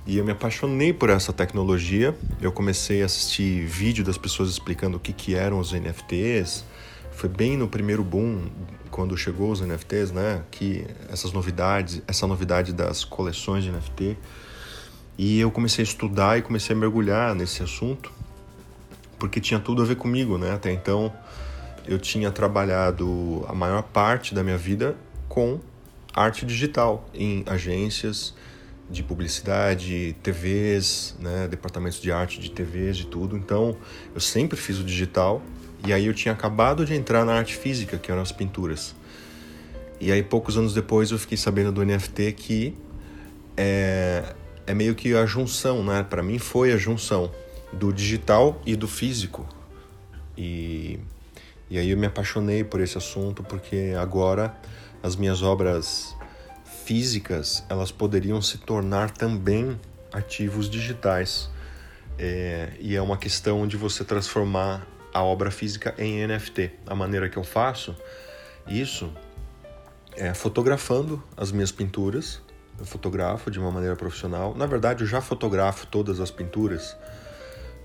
e 0.06 0.18
eu 0.18 0.24
me 0.24 0.32
apaixonei 0.32 0.92
por 0.92 1.08
essa 1.08 1.32
tecnologia. 1.32 2.14
Eu 2.40 2.52
comecei 2.52 3.02
a 3.02 3.06
assistir 3.06 3.64
vídeo 3.66 4.04
das 4.04 4.18
pessoas 4.18 4.50
explicando 4.50 4.98
o 4.98 5.00
que, 5.00 5.12
que 5.12 5.34
eram 5.34 5.58
os 5.58 5.72
NFTs. 5.72 6.64
Foi 7.12 7.28
bem 7.28 7.56
no 7.56 7.68
primeiro 7.68 8.04
boom, 8.04 8.50
quando 8.90 9.16
chegou 9.16 9.50
os 9.50 9.60
NFTs, 9.60 10.12
né? 10.12 10.42
Que 10.50 10.86
essas 11.08 11.32
novidades, 11.32 12.02
essa 12.06 12.26
novidade 12.26 12.72
das 12.72 13.02
coleções 13.02 13.64
de 13.64 13.70
NFT. 13.70 14.16
E 15.16 15.40
eu 15.40 15.50
comecei 15.50 15.82
a 15.82 15.86
estudar 15.86 16.38
e 16.38 16.42
comecei 16.42 16.76
a 16.76 16.78
mergulhar 16.78 17.34
nesse 17.34 17.62
assunto, 17.62 18.12
porque 19.18 19.40
tinha 19.40 19.60
tudo 19.60 19.82
a 19.82 19.84
ver 19.86 19.96
comigo, 19.96 20.36
né? 20.36 20.52
Até 20.52 20.70
então 20.70 21.12
eu 21.86 21.98
tinha 21.98 22.30
trabalhado 22.30 23.44
a 23.48 23.54
maior 23.54 23.82
parte 23.82 24.34
da 24.34 24.42
minha 24.42 24.58
vida 24.58 24.96
com 25.28 25.60
arte 26.14 26.44
digital 26.44 27.08
em 27.14 27.42
agências 27.46 28.34
de 28.88 29.02
publicidade, 29.02 30.14
TVs, 30.22 31.16
né, 31.18 31.48
departamentos 31.48 32.00
de 32.00 32.12
arte 32.12 32.40
de 32.40 32.50
TVs, 32.50 32.96
de 32.98 33.06
tudo. 33.06 33.36
Então, 33.36 33.76
eu 34.14 34.20
sempre 34.20 34.58
fiz 34.58 34.78
o 34.78 34.84
digital 34.84 35.42
e 35.86 35.92
aí 35.92 36.06
eu 36.06 36.14
tinha 36.14 36.32
acabado 36.32 36.84
de 36.84 36.94
entrar 36.94 37.24
na 37.24 37.34
arte 37.34 37.56
física, 37.56 37.98
que 37.98 38.10
eram 38.10 38.22
as 38.22 38.32
pinturas. 38.32 38.94
E 40.00 40.10
aí 40.12 40.22
poucos 40.22 40.56
anos 40.56 40.74
depois 40.74 41.10
eu 41.10 41.18
fiquei 41.18 41.36
sabendo 41.36 41.72
do 41.72 41.84
NFT 41.84 42.32
que 42.32 42.76
é, 43.56 44.34
é 44.66 44.74
meio 44.74 44.94
que 44.94 45.14
a 45.14 45.24
junção, 45.26 45.84
né? 45.84 46.02
Para 46.02 46.22
mim 46.22 46.38
foi 46.38 46.72
a 46.72 46.76
junção 46.76 47.30
do 47.72 47.92
digital 47.92 48.60
e 48.66 48.76
do 48.76 48.88
físico. 48.88 49.46
E, 50.36 50.98
e 51.70 51.78
aí 51.78 51.90
eu 51.90 51.96
me 51.96 52.06
apaixonei 52.06 52.64
por 52.64 52.80
esse 52.80 52.98
assunto 52.98 53.42
porque 53.42 53.94
agora 53.98 54.54
as 55.02 55.16
minhas 55.16 55.42
obras 55.42 56.14
físicas 56.84 57.64
elas 57.68 57.90
poderiam 57.90 58.40
se 58.42 58.58
tornar 58.58 59.10
também 59.10 59.78
ativos 60.12 60.68
digitais. 60.68 61.50
É, 62.18 62.72
e 62.78 62.94
é 62.94 63.02
uma 63.02 63.16
questão 63.16 63.66
de 63.66 63.76
você 63.76 64.04
transformar 64.04 64.86
a 65.12 65.22
obra 65.22 65.50
física 65.50 65.94
em 65.98 66.26
NFT. 66.26 66.72
A 66.86 66.94
maneira 66.94 67.28
que 67.28 67.36
eu 67.36 67.44
faço 67.44 67.96
isso 68.68 69.12
é 70.16 70.32
fotografando 70.32 71.22
as 71.36 71.50
minhas 71.50 71.72
pinturas. 71.72 72.40
Eu 72.78 72.84
fotografo 72.84 73.50
de 73.50 73.58
uma 73.58 73.70
maneira 73.70 73.96
profissional. 73.96 74.54
Na 74.54 74.66
verdade, 74.66 75.02
eu 75.02 75.06
já 75.06 75.20
fotografo 75.20 75.86
todas 75.86 76.20
as 76.20 76.30
pinturas 76.30 76.96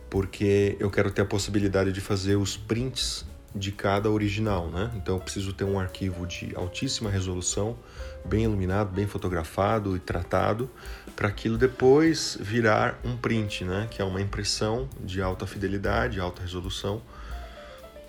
porque 0.10 0.76
eu 0.80 0.90
quero 0.90 1.12
ter 1.12 1.22
a 1.22 1.26
possibilidade 1.26 1.92
de 1.92 2.02
fazer 2.02 2.36
os 2.36 2.58
prints 2.58 3.26
de 3.54 3.72
cada 3.72 4.10
original, 4.10 4.68
né? 4.68 4.92
Então 4.96 5.16
eu 5.16 5.22
preciso 5.22 5.54
ter 5.54 5.64
um 5.64 5.80
arquivo 5.80 6.26
de 6.26 6.56
altíssima 6.56 7.10
resolução, 7.10 7.78
bem 8.26 8.44
iluminado, 8.44 8.94
bem 8.94 9.08
fotografado 9.08 9.96
e 9.96 10.00
tratado, 10.00 10.70
para 11.16 11.28
aquilo 11.28 11.58
depois 11.58 12.38
virar 12.40 13.00
um 13.04 13.18
print, 13.18 13.64
né? 13.64 13.88
Que 13.90 14.02
é 14.02 14.06
uma 14.06 14.22
impressão 14.22 14.88
de 15.00 15.22
alta 15.22 15.46
fidelidade, 15.46 16.20
alta 16.20 16.42
resolução, 16.42 17.02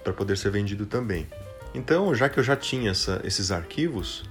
para 0.02 0.12
poder 0.12 0.36
ser 0.36 0.50
vendido 0.50 0.86
também. 0.86 1.28
Então, 1.74 2.14
já 2.14 2.28
que 2.28 2.38
eu 2.38 2.42
já 2.42 2.56
tinha 2.56 2.90
essa, 2.90 3.20
esses 3.24 3.50
arquivos, 3.50 4.24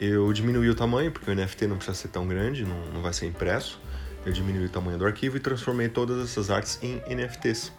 eu 0.00 0.32
diminui 0.32 0.68
o 0.68 0.74
tamanho, 0.74 1.12
porque 1.12 1.30
o 1.30 1.34
NFT 1.34 1.66
não 1.66 1.76
precisa 1.76 1.96
ser 1.96 2.08
tão 2.08 2.26
grande, 2.26 2.64
não, 2.64 2.86
não 2.86 3.02
vai 3.02 3.12
ser 3.12 3.26
impresso. 3.26 3.80
Eu 4.24 4.32
diminui 4.32 4.66
o 4.66 4.68
tamanho 4.68 4.98
do 4.98 5.06
arquivo 5.06 5.36
e 5.36 5.40
transformei 5.40 5.88
todas 5.88 6.22
essas 6.22 6.50
artes 6.50 6.78
em 6.82 7.02
NFTs. 7.14 7.72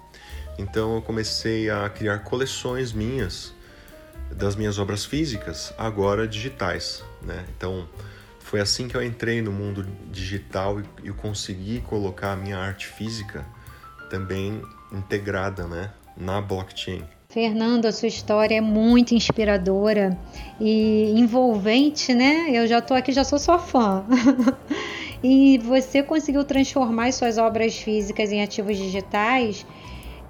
Então 0.58 0.96
eu 0.96 1.02
comecei 1.02 1.70
a 1.70 1.90
criar 1.90 2.20
coleções 2.20 2.92
minhas 2.92 3.54
das 4.32 4.56
minhas 4.56 4.80
obras 4.80 5.04
físicas, 5.04 5.74
agora 5.78 6.28
digitais, 6.28 7.04
né? 7.22 7.46
Então 7.56 7.88
foi 8.40 8.60
assim 8.60 8.88
que 8.88 8.96
eu 8.96 9.04
entrei 9.04 9.42
no 9.42 9.52
mundo 9.52 9.88
digital 10.12 10.82
e 11.04 11.08
eu 11.08 11.14
consegui 11.14 11.80
colocar 11.82 12.34
a 12.34 12.36
minha 12.36 12.58
arte 12.58 12.88
física 12.88 13.46
também 14.10 14.62
integrada, 14.92 15.66
né, 15.68 15.92
na 16.18 16.42
blockchain. 16.42 17.04
Fernando, 17.30 17.86
a 17.86 17.94
sua 17.94 18.10
história 18.10 18.56
é 18.56 18.62
muito 18.62 19.16
inspiradora 19.16 20.20
e 20.60 21.14
envolvente, 21.18 22.14
né? 22.14 22.50
Eu 22.50 22.68
já 22.68 22.82
tô 22.82 22.94
aqui, 22.94 23.14
já 23.14 23.24
sou 23.24 23.40
sua 23.40 23.58
fã. 23.58 24.04
e 25.24 25.58
você 25.60 26.04
conseguiu 26.04 26.44
transformar 26.44 27.14
suas 27.14 27.38
obras 27.38 27.78
físicas 27.78 28.34
em 28.34 28.44
ativos 28.44 28.78
digitais 28.78 29.66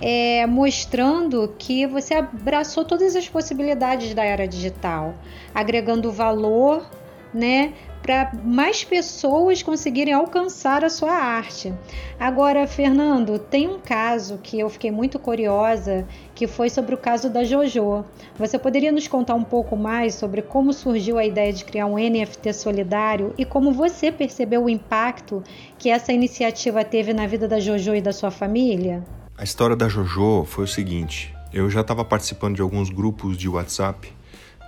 é, 0.02 0.46
mostrando 0.48 1.54
que 1.58 1.86
você 1.86 2.16
abraçou 2.16 2.84
todas 2.84 3.16
as 3.16 3.30
possibilidades 3.30 4.14
da 4.14 4.24
era 4.24 4.48
digital, 4.48 5.14
agregando 5.54 6.12
valor, 6.12 6.90
né, 7.34 7.74
para 8.02 8.32
mais 8.44 8.84
pessoas 8.84 9.62
conseguirem 9.62 10.14
alcançar 10.14 10.84
a 10.84 10.90
sua 10.90 11.14
arte. 11.14 11.72
Agora, 12.20 12.66
Fernando, 12.66 13.38
tem 13.38 13.68
um 13.68 13.80
caso 13.80 14.40
que 14.42 14.60
eu 14.60 14.70
fiquei 14.70 14.90
muito 14.90 15.20
curiosa, 15.20 16.06
que 16.34 16.48
foi 16.48 16.70
sobre 16.70 16.96
o 16.96 16.98
caso 16.98 17.30
da 17.30 17.44
JoJo. 17.44 18.04
Você 18.38 18.58
poderia 18.58 18.92
nos 18.92 19.08
contar 19.08 19.36
um 19.36 19.44
pouco 19.44 19.78
mais 19.78 20.16
sobre 20.16 20.42
como 20.42 20.74
surgiu 20.74 21.20
a 21.20 21.26
ideia 21.26 21.54
de 21.54 21.64
criar 21.64 21.86
um 21.86 21.96
NFT 21.96 22.54
solidário 22.54 23.34
e 23.38 23.46
como 23.46 23.72
você 23.72 24.12
percebeu 24.12 24.64
o 24.64 24.70
impacto 24.70 25.44
que 25.78 25.90
essa 25.90 26.12
iniciativa 26.12 26.84
teve 26.84 27.14
na 27.14 27.28
vida 27.28 27.48
da 27.48 27.60
JoJo 27.60 27.96
e 27.96 28.02
da 28.02 28.12
sua 28.12 28.32
família? 28.32 29.04
A 29.42 29.44
história 29.44 29.76
da 29.76 29.88
JoJo 29.88 30.46
foi 30.46 30.66
o 30.66 30.68
seguinte: 30.68 31.34
eu 31.52 31.68
já 31.68 31.82
estava 31.82 32.06
participando 32.06 32.58
de 32.58 32.62
alguns 32.62 32.92
grupos 32.92 33.36
de 33.36 33.50
WhatsApp 33.50 34.14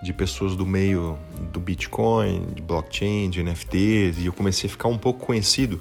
de 0.01 0.11
pessoas 0.11 0.55
do 0.55 0.65
meio 0.65 1.15
do 1.51 1.59
Bitcoin, 1.59 2.47
de 2.55 2.61
blockchain, 2.63 3.29
de 3.29 3.43
NFTs, 3.43 4.17
e 4.17 4.25
eu 4.25 4.33
comecei 4.33 4.67
a 4.67 4.71
ficar 4.71 4.87
um 4.87 4.97
pouco 4.97 5.27
conhecido 5.27 5.79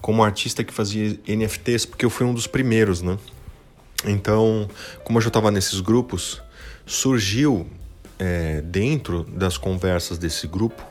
como 0.00 0.24
artista 0.24 0.64
que 0.64 0.72
fazia 0.72 1.20
NFTs, 1.28 1.84
porque 1.84 2.02
eu 2.02 2.08
fui 2.08 2.24
um 2.24 2.32
dos 2.32 2.46
primeiros, 2.46 3.02
né? 3.02 3.18
Então, 4.06 4.66
como 5.04 5.18
eu 5.18 5.22
já 5.22 5.28
estava 5.28 5.50
nesses 5.50 5.78
grupos, 5.80 6.40
surgiu 6.86 7.66
é, 8.18 8.62
dentro 8.62 9.22
das 9.24 9.58
conversas 9.58 10.16
desse 10.16 10.46
grupo 10.46 10.82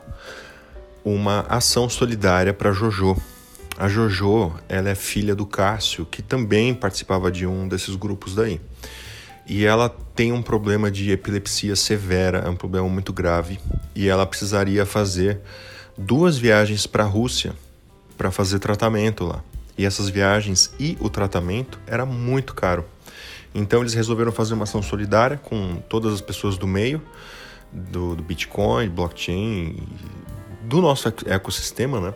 uma 1.03 1.39
ação 1.49 1.89
solidária 1.89 2.53
para 2.53 2.71
Jojo. 2.71 3.17
A 3.79 3.87
Jojo, 3.87 4.51
ela 4.67 4.89
é 4.89 4.93
filha 4.93 5.33
do 5.33 5.45
Cássio, 5.45 6.05
que 6.05 6.21
também 6.21 6.73
participava 6.73 7.31
de 7.31 7.47
um 7.47 7.65
desses 7.65 7.95
grupos 7.95 8.35
daí. 8.35 8.59
E 9.47 9.63
ela 9.63 9.87
tem 10.13 10.33
um 10.33 10.41
problema 10.41 10.91
de 10.91 11.11
epilepsia 11.11 11.77
severa, 11.77 12.39
é 12.39 12.49
um 12.49 12.57
problema 12.57 12.89
muito 12.89 13.13
grave, 13.13 13.57
e 13.95 14.09
ela 14.09 14.25
precisaria 14.25 14.85
fazer 14.85 15.39
duas 15.97 16.37
viagens 16.37 16.85
para 16.85 17.05
a 17.05 17.07
Rússia 17.07 17.55
para 18.17 18.29
fazer 18.31 18.59
tratamento 18.59 19.23
lá. 19.23 19.41
E 19.77 19.85
essas 19.85 20.09
viagens 20.09 20.73
e 20.77 20.97
o 20.99 21.09
tratamento 21.09 21.79
era 21.87 22.05
muito 22.05 22.53
caro. 22.53 22.83
Então 23.55 23.79
eles 23.79 23.93
resolveram 23.93 24.33
fazer 24.33 24.55
uma 24.55 24.63
ação 24.63 24.81
solidária 24.81 25.37
com 25.37 25.77
todas 25.87 26.13
as 26.13 26.19
pessoas 26.19 26.57
do 26.57 26.67
meio 26.67 27.01
do, 27.71 28.13
do 28.13 28.23
Bitcoin, 28.23 28.89
blockchain, 28.89 29.77
do 30.63 30.81
nosso 30.81 31.07
ecossistema, 31.27 32.01
né? 32.01 32.13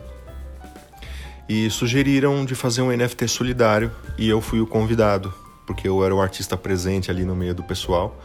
E 1.48 1.70
sugeriram 1.70 2.46
de 2.46 2.56
fazer 2.56 2.82
um 2.82 2.96
NFT 2.96 3.28
solidário 3.28 3.92
e 4.18 4.30
eu 4.30 4.40
fui 4.40 4.62
o 4.62 4.68
convidado 4.68 5.34
porque 5.66 5.88
eu 5.88 6.04
era 6.04 6.14
o 6.14 6.22
artista 6.22 6.58
presente 6.58 7.10
ali 7.10 7.24
no 7.24 7.36
meio 7.36 7.54
do 7.54 7.64
pessoal 7.64 8.20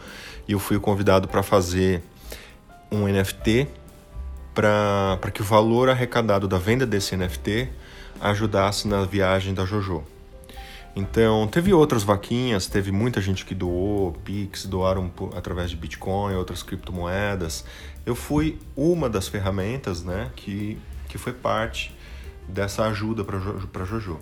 e 0.47 0.53
eu 0.53 0.59
fui 0.59 0.79
convidado 0.79 1.29
para 1.29 1.43
fazer 1.43 2.03
um 2.91 3.07
NFT 3.07 3.69
para 4.55 5.31
que 5.33 5.41
o 5.41 5.45
valor 5.45 5.89
arrecadado 5.89 6.49
da 6.49 6.59
venda 6.59 6.85
desse 6.85 7.17
NFT 7.17 7.69
ajudasse 8.21 8.89
na 8.89 9.05
viagem 9.05 9.55
da 9.55 9.65
JoJo. 9.65 10.03
Então, 10.97 11.47
teve 11.47 11.73
outras 11.73 12.03
vaquinhas, 12.03 12.67
teve 12.67 12.91
muita 12.91 13.21
gente 13.21 13.45
que 13.45 13.55
doou, 13.55 14.13
Pix, 14.25 14.67
doaram 14.67 15.13
através 15.37 15.71
de 15.71 15.77
Bitcoin, 15.77 16.35
outras 16.35 16.61
criptomoedas. 16.65 17.65
Eu 18.05 18.17
fui 18.17 18.59
uma 18.75 19.09
das 19.09 19.29
ferramentas 19.29 20.03
né, 20.03 20.29
que, 20.35 20.77
que 21.09 21.17
foi 21.17 21.33
parte 21.33 21.95
dessa 22.49 22.87
ajuda 22.87 23.25
para 23.25 23.85
JoJo. 23.85 24.19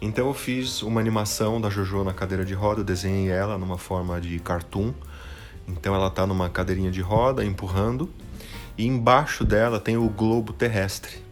Então 0.00 0.26
eu 0.28 0.34
fiz 0.34 0.82
uma 0.82 1.00
animação 1.00 1.60
da 1.60 1.70
Jojo 1.70 2.04
na 2.04 2.12
cadeira 2.12 2.44
de 2.44 2.52
roda, 2.52 2.84
desenhei 2.84 3.30
ela 3.30 3.56
numa 3.56 3.78
forma 3.78 4.20
de 4.20 4.38
cartoon. 4.38 4.92
Então 5.66 5.94
ela 5.94 6.08
está 6.08 6.26
numa 6.26 6.50
cadeirinha 6.50 6.90
de 6.90 7.00
roda 7.00 7.44
empurrando 7.44 8.10
e 8.76 8.86
embaixo 8.86 9.44
dela 9.44 9.80
tem 9.80 9.96
o 9.96 10.08
globo 10.08 10.52
terrestre. 10.52 11.22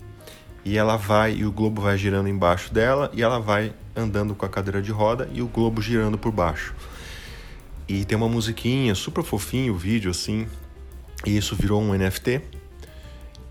E 0.65 0.79
ela 0.79 0.97
vai 0.97 1.35
e 1.35 1.45
o 1.45 1.53
globo 1.53 1.83
vai 1.83 1.99
girando 1.99 2.29
embaixo 2.29 2.73
dela 2.73 3.11
e 3.13 3.23
ela 3.23 3.39
vai 3.41 3.75
andando 3.97 4.35
com 4.35 4.47
a 4.47 4.49
cadeira 4.49 4.81
de 4.81 4.93
roda 4.93 5.29
e 5.33 5.43
o 5.43 5.49
globo 5.49 5.83
girando 5.83 6.17
por 6.17 6.33
baixo. 6.33 6.75
E 7.87 8.05
tem 8.05 8.17
uma 8.17 8.29
musiquinha 8.29 8.95
super 8.95 9.23
fofinho 9.23 9.75
o 9.75 9.77
vídeo 9.77 10.11
assim. 10.11 10.47
E 11.27 11.37
isso 11.37 11.55
virou 11.55 11.83
um 11.83 11.93
NFT. 11.93 12.41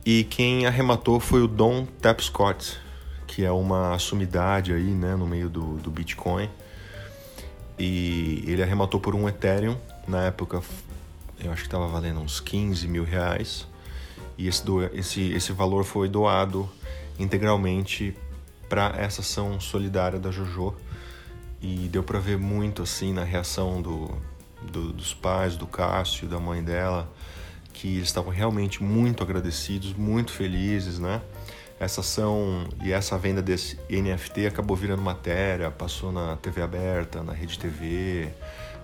E 0.06 0.24
quem 0.24 0.66
arrematou 0.66 1.20
foi 1.20 1.44
o 1.44 1.48
Don 1.48 1.86
Tapscott, 1.86 2.78
que 3.28 3.46
é 3.46 3.52
uma 3.52 3.98
sumidade 4.00 4.74
aí, 4.74 4.92
né, 4.92 5.16
no 5.16 5.28
meio 5.28 5.50
do, 5.50 5.78
do 5.78 5.92
Bitcoin. 5.92 6.50
E 7.78 8.44
ele 8.48 8.64
arrematou 8.64 9.00
por 9.00 9.14
um 9.14 9.30
Ethereum, 9.30 9.78
na 10.08 10.24
época 10.24 10.62
eu 11.44 11.52
acho 11.52 11.62
que 11.62 11.68
estava 11.68 11.88
valendo 11.88 12.20
uns 12.20 12.40
15 12.40 12.88
mil 12.88 13.04
reais. 13.04 13.68
E 14.38 14.48
esse, 14.48 14.64
do, 14.66 14.84
esse, 14.96 15.32
esse 15.32 15.52
valor 15.52 15.84
foi 15.84 16.08
doado 16.08 16.70
integralmente 17.20 18.16
para 18.70 18.94
essa 18.98 19.22
ação 19.22 19.60
solidária 19.60 20.20
da 20.20 20.32
JoJo. 20.32 20.74
E 21.62 21.88
deu 21.92 22.04
para 22.04 22.20
ver 22.20 22.38
muito 22.38 22.82
assim 22.82 23.14
na 23.14 23.24
reação 23.24 23.82
do, 23.82 24.12
do, 24.62 24.94
dos 24.94 25.14
pais, 25.14 25.56
do 25.56 25.68
Cássio, 25.68 26.28
da 26.28 26.40
mãe 26.40 26.64
dela, 26.64 27.12
que 27.74 28.00
estavam 28.00 28.32
realmente 28.32 28.84
muito 28.84 29.24
agradecidos, 29.24 29.94
muito 29.94 30.32
felizes, 30.32 31.00
né? 31.00 31.22
essa 31.82 32.02
ação 32.02 32.66
e 32.84 32.92
essa 32.92 33.18
venda 33.18 33.42
desse 33.42 33.76
NFT 33.90 34.46
acabou 34.46 34.78
virando 34.78 35.02
matéria, 35.02 35.72
passou 35.72 36.12
na 36.12 36.38
TV 36.38 36.62
aberta, 36.62 37.24
na 37.24 37.34
Rede 37.34 37.58
TV, 37.58 38.30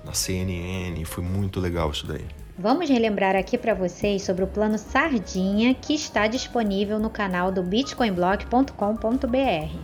na 0.03 0.13
CNN, 0.13 1.05
foi 1.05 1.23
muito 1.23 1.59
legal 1.59 1.91
isso 1.91 2.07
daí. 2.07 2.25
Vamos 2.57 2.89
relembrar 2.89 3.35
aqui 3.35 3.55
para 3.55 3.75
vocês 3.75 4.23
sobre 4.23 4.43
o 4.43 4.47
plano 4.47 4.79
Sardinha 4.79 5.75
que 5.75 5.93
está 5.93 6.25
disponível 6.25 6.97
no 6.97 7.11
canal 7.11 7.51
do 7.51 7.61
bitcoinblock.com.br. 7.61 9.77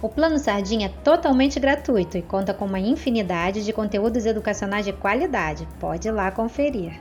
O 0.00 0.08
plano 0.08 0.38
Sardinha 0.38 0.86
é 0.86 1.02
totalmente 1.02 1.58
gratuito 1.58 2.16
e 2.16 2.22
conta 2.22 2.54
com 2.54 2.66
uma 2.66 2.78
infinidade 2.78 3.64
de 3.64 3.72
conteúdos 3.72 4.24
educacionais 4.24 4.84
de 4.84 4.92
qualidade. 4.92 5.66
Pode 5.80 6.06
ir 6.06 6.12
lá 6.12 6.30
conferir. 6.30 7.00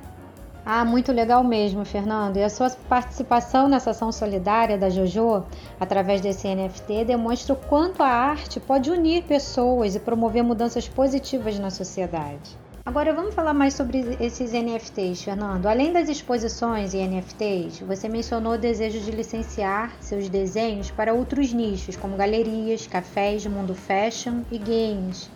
Ah, 0.65 0.85
muito 0.85 1.11
legal 1.11 1.43
mesmo, 1.43 1.83
Fernando. 1.83 2.37
E 2.37 2.43
a 2.43 2.49
sua 2.49 2.69
participação 2.87 3.67
nessa 3.67 3.89
ação 3.91 4.13
solidária 4.13 4.77
da 4.77 4.89
JoJo, 4.89 5.43
através 5.77 6.21
desse 6.21 6.47
NFT, 6.47 7.03
demonstra 7.03 7.53
o 7.53 7.57
quanto 7.57 8.01
a 8.01 8.07
arte 8.07 8.61
pode 8.61 8.89
unir 8.89 9.23
pessoas 9.23 9.93
e 9.93 9.99
promover 9.99 10.41
mudanças 10.41 10.87
positivas 10.87 11.59
na 11.59 11.69
sociedade. 11.69 12.57
Agora 12.85 13.13
vamos 13.13 13.33
falar 13.33 13.53
mais 13.53 13.73
sobre 13.73 14.17
esses 14.19 14.51
NFTs, 14.51 15.23
Fernando. 15.23 15.67
Além 15.67 15.91
das 15.91 16.07
exposições 16.09 16.93
e 16.93 16.97
NFTs, 16.97 17.79
você 17.79 18.07
mencionou 18.07 18.53
o 18.53 18.57
desejo 18.57 18.99
de 18.99 19.11
licenciar 19.11 19.93
seus 20.01 20.27
desenhos 20.27 20.91
para 20.91 21.13
outros 21.13 21.53
nichos, 21.53 21.95
como 21.95 22.17
galerias, 22.17 22.87
cafés, 22.87 23.45
mundo 23.45 23.73
fashion 23.73 24.41
e 24.51 24.57
games. 24.57 25.29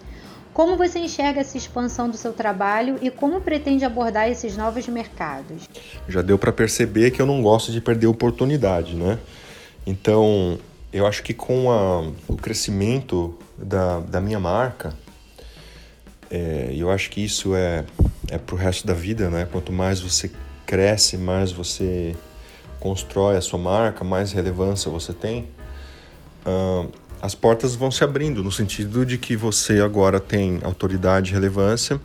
Como 0.58 0.76
você 0.76 0.98
enxerga 0.98 1.42
essa 1.42 1.56
expansão 1.56 2.10
do 2.10 2.18
seu 2.18 2.34
trabalho 2.34 2.98
e 3.00 3.12
como 3.12 3.40
pretende 3.40 3.86
abordar 3.86 4.28
esses 4.28 4.58
novos 4.58 4.88
mercados? 4.88 5.70
Já 6.10 6.24
deu 6.24 6.36
para 6.36 6.52
perceber 6.52 7.12
que 7.12 7.22
eu 7.22 7.28
não 7.28 7.44
gosto 7.44 7.72
de 7.72 7.80
perder 7.80 8.08
oportunidade, 8.08 8.96
né? 8.96 9.20
Então, 9.86 10.58
eu 10.92 11.06
acho 11.06 11.22
que 11.22 11.32
com 11.32 11.72
a, 11.72 12.12
o 12.28 12.36
crescimento 12.36 13.38
da, 13.56 14.00
da 14.00 14.20
minha 14.20 14.40
marca, 14.40 14.96
é, 16.32 16.74
eu 16.76 16.90
acho 16.90 17.12
que 17.12 17.24
isso 17.24 17.56
é, 17.56 17.86
é 18.28 18.40
pro 18.40 18.56
resto 18.56 18.88
da 18.88 18.96
vida, 18.96 19.30
né? 19.30 19.48
Quanto 19.52 19.72
mais 19.72 20.00
você 20.00 20.32
cresce, 20.66 21.20
mais 21.20 21.52
você 21.52 22.16
constrói 22.80 23.38
a 23.38 23.42
sua 23.42 23.60
marca, 23.60 24.04
mais 24.04 24.32
relevância 24.32 24.90
você 24.90 25.14
tem. 25.14 25.48
Uh, 26.44 26.90
as 27.22 27.34
portas 27.34 27.76
vão 27.76 27.90
se 27.90 28.04
abrindo 28.04 28.44
no 28.44 28.52
sentido 28.52 29.06
de 29.06 29.18
que 29.18 29.36
você 29.36 29.80
agora 29.80 30.20
tem 30.20 30.60
autoridade 30.64 31.32
e 31.32 31.34
relevância 31.34 32.00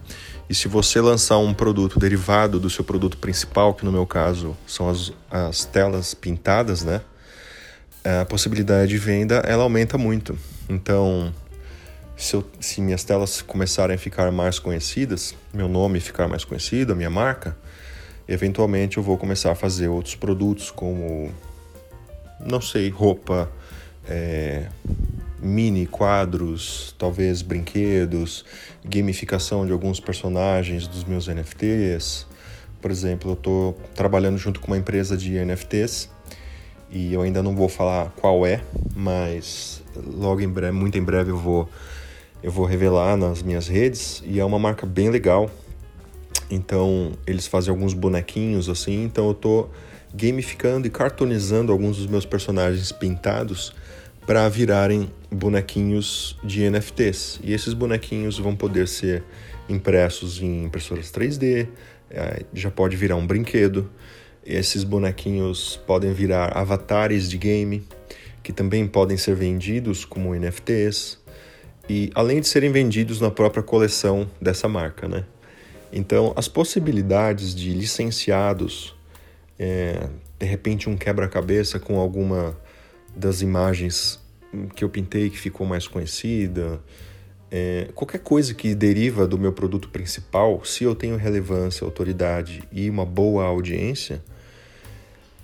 e 0.48 0.54
se 0.54 0.68
você 0.68 1.00
lançar 1.00 1.38
um 1.38 1.54
produto 1.54 1.98
derivado 1.98 2.58
do 2.58 2.68
seu 2.68 2.84
produto 2.84 3.16
principal, 3.16 3.74
que 3.74 3.84
no 3.84 3.92
meu 3.92 4.06
caso 4.06 4.56
são 4.66 4.88
as, 4.88 5.12
as 5.30 5.64
telas 5.64 6.14
pintadas, 6.14 6.82
né? 6.82 7.00
A 8.04 8.24
possibilidade 8.24 8.90
de 8.90 8.98
venda 8.98 9.36
ela 9.46 9.62
aumenta 9.62 9.96
muito. 9.96 10.36
Então, 10.68 11.32
se, 12.16 12.34
eu, 12.34 12.44
se 12.60 12.80
minhas 12.80 13.04
telas 13.04 13.40
começarem 13.40 13.94
a 13.94 13.98
ficar 13.98 14.30
mais 14.32 14.58
conhecidas, 14.58 15.34
meu 15.54 15.68
nome 15.68 16.00
ficar 16.00 16.28
mais 16.28 16.44
conhecido, 16.44 16.92
a 16.92 16.96
minha 16.96 17.10
marca, 17.10 17.56
eventualmente 18.28 18.96
eu 18.96 19.02
vou 19.02 19.16
começar 19.16 19.52
a 19.52 19.54
fazer 19.54 19.88
outros 19.88 20.16
produtos 20.16 20.70
como, 20.70 21.32
não 22.40 22.60
sei, 22.60 22.90
roupa, 22.90 23.50
é, 24.08 24.66
mini 25.40 25.86
quadros, 25.86 26.94
talvez 26.98 27.42
brinquedos, 27.42 28.44
gamificação 28.84 29.66
de 29.66 29.72
alguns 29.72 30.00
personagens 30.00 30.86
dos 30.86 31.04
meus 31.04 31.26
NFTs. 31.28 32.26
Por 32.80 32.90
exemplo, 32.90 33.30
eu 33.30 33.34
estou 33.34 33.72
trabalhando 33.94 34.38
junto 34.38 34.60
com 34.60 34.68
uma 34.68 34.78
empresa 34.78 35.16
de 35.16 35.32
NFTs 35.44 36.08
e 36.90 37.12
eu 37.12 37.22
ainda 37.22 37.42
não 37.42 37.54
vou 37.54 37.68
falar 37.68 38.10
qual 38.16 38.46
é, 38.46 38.60
mas 38.94 39.82
logo 39.96 40.40
em 40.40 40.48
breve, 40.48 40.72
muito 40.72 40.98
em 40.98 41.02
breve 41.02 41.30
eu 41.30 41.38
vou 41.38 41.68
eu 42.42 42.50
vou 42.50 42.66
revelar 42.66 43.16
nas 43.16 43.40
minhas 43.40 43.68
redes 43.68 44.20
e 44.26 44.40
é 44.40 44.44
uma 44.44 44.58
marca 44.58 44.84
bem 44.84 45.10
legal. 45.10 45.48
Então, 46.50 47.12
eles 47.26 47.46
fazem 47.46 47.70
alguns 47.70 47.94
bonequinhos 47.94 48.68
assim, 48.68 49.04
então 49.04 49.28
eu 49.28 49.34
tô 49.34 49.68
gamificando 50.14 50.86
e 50.86 50.90
cartonizando 50.90 51.72
alguns 51.72 51.96
dos 51.96 52.06
meus 52.06 52.24
personagens 52.26 52.92
pintados 52.92 53.74
para 54.26 54.48
virarem 54.48 55.10
bonequinhos 55.30 56.38
de 56.44 56.68
NFTs. 56.68 57.40
E 57.42 57.52
esses 57.52 57.74
bonequinhos 57.74 58.38
vão 58.38 58.54
poder 58.54 58.86
ser 58.86 59.24
impressos 59.68 60.40
em 60.40 60.64
impressoras 60.64 61.10
3D, 61.10 61.68
é, 62.10 62.44
já 62.52 62.70
pode 62.70 62.96
virar 62.96 63.16
um 63.16 63.26
brinquedo. 63.26 63.90
Esses 64.44 64.84
bonequinhos 64.84 65.80
podem 65.86 66.12
virar 66.12 66.56
avatares 66.56 67.28
de 67.28 67.38
game, 67.38 67.86
que 68.42 68.52
também 68.52 68.86
podem 68.86 69.16
ser 69.16 69.34
vendidos 69.34 70.04
como 70.04 70.34
NFTs 70.34 71.22
e 71.88 72.10
além 72.14 72.40
de 72.40 72.48
serem 72.48 72.70
vendidos 72.70 73.20
na 73.20 73.30
própria 73.30 73.62
coleção 73.62 74.28
dessa 74.40 74.68
marca, 74.68 75.08
né? 75.08 75.24
Então, 75.92 76.32
as 76.36 76.48
possibilidades 76.48 77.54
de 77.54 77.72
licenciados, 77.72 78.94
é, 79.62 80.08
de 80.40 80.44
repente 80.44 80.90
um 80.90 80.96
quebra-cabeça 80.96 81.78
com 81.78 81.96
alguma 82.00 82.58
das 83.14 83.42
imagens 83.42 84.18
que 84.74 84.82
eu 84.82 84.88
pintei 84.88 85.30
que 85.30 85.38
ficou 85.38 85.64
mais 85.64 85.86
conhecida, 85.86 86.80
é, 87.48 87.88
qualquer 87.94 88.18
coisa 88.18 88.54
que 88.54 88.74
deriva 88.74 89.24
do 89.24 89.38
meu 89.38 89.52
produto 89.52 89.88
principal, 89.88 90.64
se 90.64 90.82
eu 90.82 90.96
tenho 90.96 91.16
relevância, 91.16 91.84
autoridade 91.84 92.64
e 92.72 92.90
uma 92.90 93.06
boa 93.06 93.44
audiência, 93.44 94.20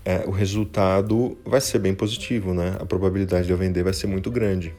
é, 0.04 0.24
o 0.26 0.30
resultado 0.30 1.38
vai 1.44 1.60
ser 1.60 1.78
bem 1.78 1.94
positivo, 1.94 2.52
né? 2.52 2.76
A 2.80 2.86
probabilidade 2.86 3.46
de 3.46 3.52
eu 3.52 3.56
vender 3.56 3.84
vai 3.84 3.92
ser 3.92 4.08
muito 4.08 4.32
grande. 4.32 4.74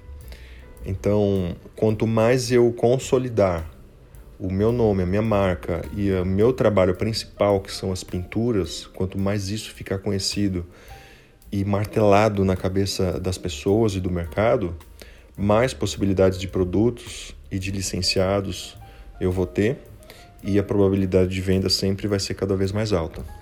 Então, 0.86 1.56
quanto 1.78 2.06
mais 2.06 2.52
eu 2.52 2.74
consolidar 2.74 3.70
o 4.40 4.50
meu 4.50 4.72
nome, 4.72 5.04
a 5.04 5.06
minha 5.06 5.22
marca 5.22 5.84
e 5.94 6.10
o 6.14 6.26
meu 6.26 6.54
trabalho 6.54 6.96
principal, 6.96 7.60
que 7.60 7.72
são 7.72 7.92
as 7.92 8.06
pinturas, 8.06 8.88
quanto 8.88 9.20
mais 9.20 9.50
isso 9.50 9.74
ficar 9.74 10.00
conhecido 10.00 10.66
e 11.52 11.66
martelado 11.66 12.46
na 12.46 12.56
cabeça 12.56 13.20
das 13.20 13.38
pessoas 13.38 13.96
e 13.96 14.00
do 14.00 14.10
mercado, 14.10 14.76
mais 15.36 15.74
possibilidades 15.74 16.40
de 16.40 16.48
produtos 16.48 17.36
e 17.52 17.60
de 17.60 17.70
licenciados 17.70 18.78
eu 19.20 19.32
vou 19.32 19.46
ter 19.46 19.78
e 20.42 20.58
a 20.58 20.64
probabilidade 20.64 21.30
de 21.30 21.42
venda 21.42 21.70
sempre 21.70 22.08
vai 22.08 22.20
ser 22.20 22.34
cada 22.34 22.56
vez 22.56 22.72
mais 22.72 22.94
alta. 22.94 23.39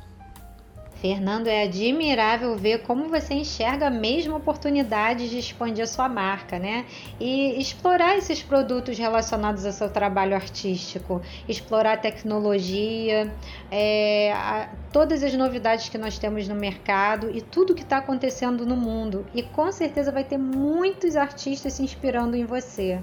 Fernando, 1.02 1.48
é 1.48 1.64
admirável 1.64 2.56
ver 2.58 2.82
como 2.82 3.08
você 3.08 3.36
enxerga 3.36 3.88
a 3.88 3.90
mesma 3.90 4.38
oportunidade 4.38 5.30
de 5.30 5.38
expandir 5.38 5.84
a 5.84 5.88
sua 5.88 6.10
marca, 6.10 6.58
né? 6.58 6.86
E 7.20 7.60
explorar 7.62 8.18
esses 8.18 8.42
produtos 8.42 8.98
relacionados 8.98 9.64
ao 9.66 9.72
seu 9.72 9.90
trabalho 9.90 10.34
artístico, 10.36 11.22
explorar 11.48 11.94
a 11.94 11.98
tecnologia, 11.98 13.32
é, 13.70 14.32
a, 14.34 14.70
todas 14.92 15.22
as 15.22 15.34
novidades 15.36 15.88
que 15.88 15.98
nós 15.98 16.18
temos 16.18 16.48
no 16.48 16.56
mercado 16.56 17.30
e 17.32 17.42
tudo 17.42 17.76
que 17.76 17.84
está 17.84 17.98
acontecendo 17.98 18.66
no 18.66 18.76
mundo. 18.76 19.26
E 19.36 19.44
com 19.44 19.72
certeza 19.72 20.12
vai 20.12 20.24
ter 20.24 20.38
muitos 20.38 21.16
artistas 21.16 21.74
se 21.74 21.84
inspirando 21.84 22.36
em 22.36 22.46
você. 22.46 23.00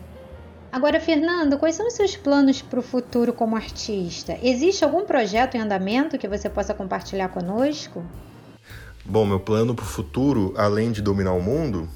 Agora, 0.74 0.98
Fernando, 0.98 1.56
quais 1.56 1.76
são 1.76 1.86
os 1.86 1.94
seus 1.94 2.16
planos 2.16 2.60
para 2.60 2.80
o 2.80 2.82
futuro 2.82 3.32
como 3.32 3.54
artista? 3.54 4.36
Existe 4.42 4.82
algum 4.82 5.06
projeto 5.06 5.54
em 5.54 5.60
andamento 5.60 6.18
que 6.18 6.26
você 6.26 6.50
possa 6.50 6.74
compartilhar 6.74 7.28
conosco? 7.28 8.04
Bom, 9.04 9.24
meu 9.24 9.38
plano 9.38 9.72
para 9.72 9.84
o 9.84 9.86
futuro, 9.86 10.52
além 10.56 10.90
de 10.90 11.00
dominar 11.00 11.32
o 11.32 11.40
mundo, 11.40 11.88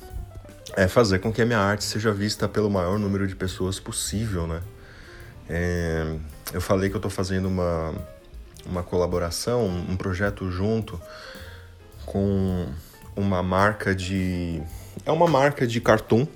é 0.76 0.86
fazer 0.86 1.18
com 1.18 1.32
que 1.32 1.42
a 1.42 1.44
minha 1.44 1.58
arte 1.58 1.82
seja 1.82 2.12
vista 2.12 2.48
pelo 2.48 2.70
maior 2.70 3.00
número 3.00 3.26
de 3.26 3.34
pessoas 3.34 3.80
possível, 3.80 4.46
né? 4.46 4.62
É, 5.50 6.14
eu 6.52 6.60
falei 6.60 6.88
que 6.88 6.94
eu 6.94 6.98
estou 6.98 7.10
fazendo 7.10 7.48
uma, 7.48 7.92
uma 8.64 8.84
colaboração, 8.84 9.66
um 9.66 9.96
projeto 9.96 10.52
junto 10.52 11.00
com 12.06 12.68
uma 13.16 13.42
marca 13.42 13.92
de... 13.92 14.62
É 15.04 15.10
uma 15.10 15.26
marca 15.26 15.66
de 15.66 15.80
cartoon 15.80 16.28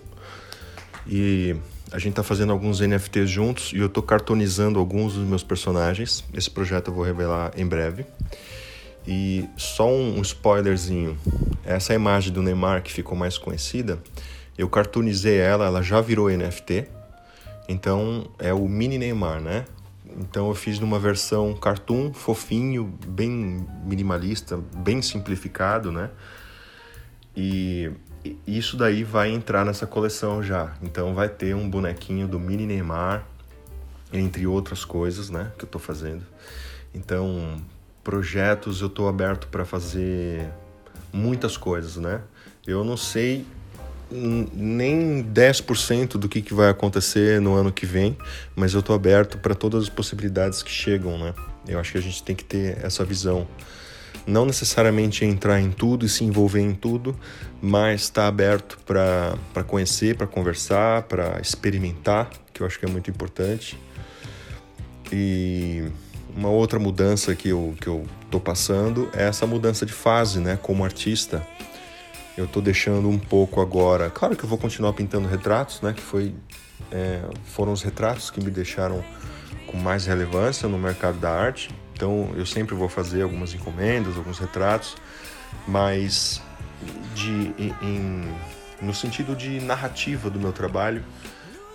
e 1.07 1.57
a 1.93 1.99
gente 1.99 2.11
está 2.11 2.23
fazendo 2.23 2.53
alguns 2.53 2.81
NFTs 2.81 3.29
juntos 3.29 3.73
e 3.73 3.79
eu 3.79 3.87
estou 3.87 4.03
cartonizando 4.03 4.79
alguns 4.79 5.15
dos 5.15 5.27
meus 5.27 5.43
personagens. 5.43 6.25
Esse 6.33 6.51
projeto 6.51 6.89
eu 6.89 6.95
vou 6.95 7.05
revelar 7.05 7.53
em 7.57 7.67
breve. 7.67 8.07
E 9.07 9.49
só 9.57 9.89
um 9.89 10.21
spoilerzinho: 10.23 11.19
essa 11.65 11.93
imagem 11.93 12.33
do 12.33 12.43
Neymar 12.43 12.83
que 12.83 12.93
ficou 12.93 13.17
mais 13.17 13.37
conhecida, 13.37 13.99
eu 14.57 14.69
cartonizei 14.69 15.37
ela, 15.37 15.67
ela 15.67 15.83
já 15.83 16.01
virou 16.01 16.31
NFT. 16.31 16.87
Então 17.69 18.27
é 18.39 18.55
o 18.55 18.67
mini 18.67 18.97
Neymar, 18.97 19.41
né? 19.41 19.67
Então 20.19 20.49
eu 20.49 20.55
fiz 20.55 20.79
numa 20.79 20.99
versão 20.99 21.55
cartoon, 21.55 22.13
fofinho, 22.13 22.85
bem 23.07 23.67
minimalista, 23.85 24.59
bem 24.77 25.03
simplificado, 25.03 25.93
né? 25.93 26.11
E 27.37 27.91
isso 28.47 28.77
daí 28.77 29.05
vai 29.05 29.31
entrar 29.31 29.65
nessa 29.65 29.87
coleção 29.87 30.43
já. 30.43 30.75
Então 30.83 31.15
vai 31.15 31.29
ter 31.29 31.55
um 31.55 31.69
bonequinho 31.69 32.29
do 32.29 32.39
mini 32.39 32.67
Neymar, 32.67 33.27
entre 34.13 34.47
outras 34.47 34.85
coisas, 34.85 35.31
né, 35.31 35.51
que 35.59 35.65
eu 35.65 35.69
tô 35.69 35.79
fazendo. 35.79 36.25
Então, 36.95 37.57
projetos 38.05 38.81
eu 38.81 38.89
tô 38.89 39.09
aberto 39.09 39.49
para 39.49 39.65
fazer 39.65 40.47
muitas 41.13 41.57
coisas, 41.57 41.97
né? 41.97 42.21
Eu 42.67 42.85
não 42.85 42.97
sei 42.97 43.47
nem 44.11 45.25
10% 45.25 46.19
do 46.19 46.29
que, 46.29 46.43
que 46.43 46.53
vai 46.53 46.69
acontecer 46.69 47.41
no 47.41 47.55
ano 47.55 47.73
que 47.73 47.87
vem, 47.87 48.17
mas 48.55 48.75
eu 48.75 48.81
estou 48.81 48.95
aberto 48.95 49.39
para 49.39 49.55
todas 49.55 49.85
as 49.85 49.89
possibilidades 49.89 50.63
que 50.63 50.71
chegam, 50.71 51.19
né? 51.19 51.35
Eu 51.67 51.79
acho 51.79 51.93
que 51.93 51.99
a 51.99 52.03
gente 52.03 52.23
tem 52.23 52.37
que 52.37 52.45
ter 52.45 52.79
essa 52.85 53.05
visão. 53.05 53.47
Não 54.27 54.44
necessariamente 54.44 55.25
entrar 55.25 55.61
em 55.61 55.70
tudo 55.70 56.07
e 56.07 56.09
se 56.09 56.25
envolver 56.25 56.61
em 56.61 56.75
tudo, 56.75 57.16
mas 57.61 58.03
estar 58.03 58.22
tá 58.22 58.29
aberto 58.29 58.79
para 58.85 59.64
conhecer, 59.66 60.16
para 60.16 60.27
conversar, 60.27 61.03
para 61.03 61.40
experimentar, 61.40 62.31
que 62.53 62.62
eu 62.62 62.66
acho 62.66 62.79
que 62.79 62.85
é 62.85 62.88
muito 62.88 63.11
importante. 63.11 63.79
E 65.12 65.85
uma 66.37 66.48
outra 66.48 66.79
mudança 66.79 67.35
que 67.35 67.48
eu, 67.48 67.75
que 67.81 67.87
eu 67.87 68.07
tô 68.31 68.40
passando 68.40 69.11
é 69.12 69.25
essa 69.25 69.46
mudança 69.46 69.85
de 69.85 69.92
fase, 69.92 70.38
né, 70.38 70.59
como 70.61 70.85
artista 70.85 71.46
eu 72.37 72.46
estou 72.46 72.62
deixando 72.62 73.09
um 73.09 73.18
pouco 73.18 73.61
agora. 73.61 74.11
Claro 74.11 74.37
que 74.37 74.44
eu 74.44 74.48
vou 74.48 74.59
continuar 74.59 74.92
pintando 74.92 75.29
retratos, 75.29 75.81
né? 75.83 75.92
Que 75.92 76.01
foi, 76.01 76.35
é, 76.90 77.20
foram 77.44 77.72
os 77.72 77.83
retratos 77.83 78.31
que 78.31 78.42
me 78.42 78.51
deixaram 78.51 79.05
com 79.66 79.77
mais 79.77 80.07
relevância 80.07 80.68
no 80.68 80.79
mercado 80.79 81.18
da 81.18 81.31
arte. 81.31 81.70
Então 82.03 82.33
eu 82.35 82.45
sempre 82.45 82.75
vou 82.75 82.88
fazer 82.88 83.23
algumas 83.23 83.55
encomendas, 83.55 84.17
alguns 84.17 84.41
retratos, 84.41 84.97
mas 85.69 86.43
de, 87.15 87.55
em, 87.81 88.29
no 88.81 88.93
sentido 88.93 89.37
de 89.37 89.61
narrativa 89.61 90.29
do 90.29 90.37
meu 90.37 90.53
trabalho, 90.53 91.05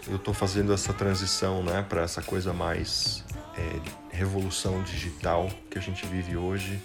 eu 0.05 0.17
estou 0.17 0.33
fazendo 0.33 0.73
essa 0.73 0.91
transição, 0.91 1.63
né? 1.63 1.85
Para 1.87 2.01
essa 2.01 2.21
coisa 2.21 2.51
mais 2.51 3.23
é, 3.57 3.79
revolução 4.11 4.83
digital 4.83 5.49
que 5.71 5.77
a 5.77 5.81
gente 5.81 6.05
vive 6.05 6.35
hoje, 6.35 6.77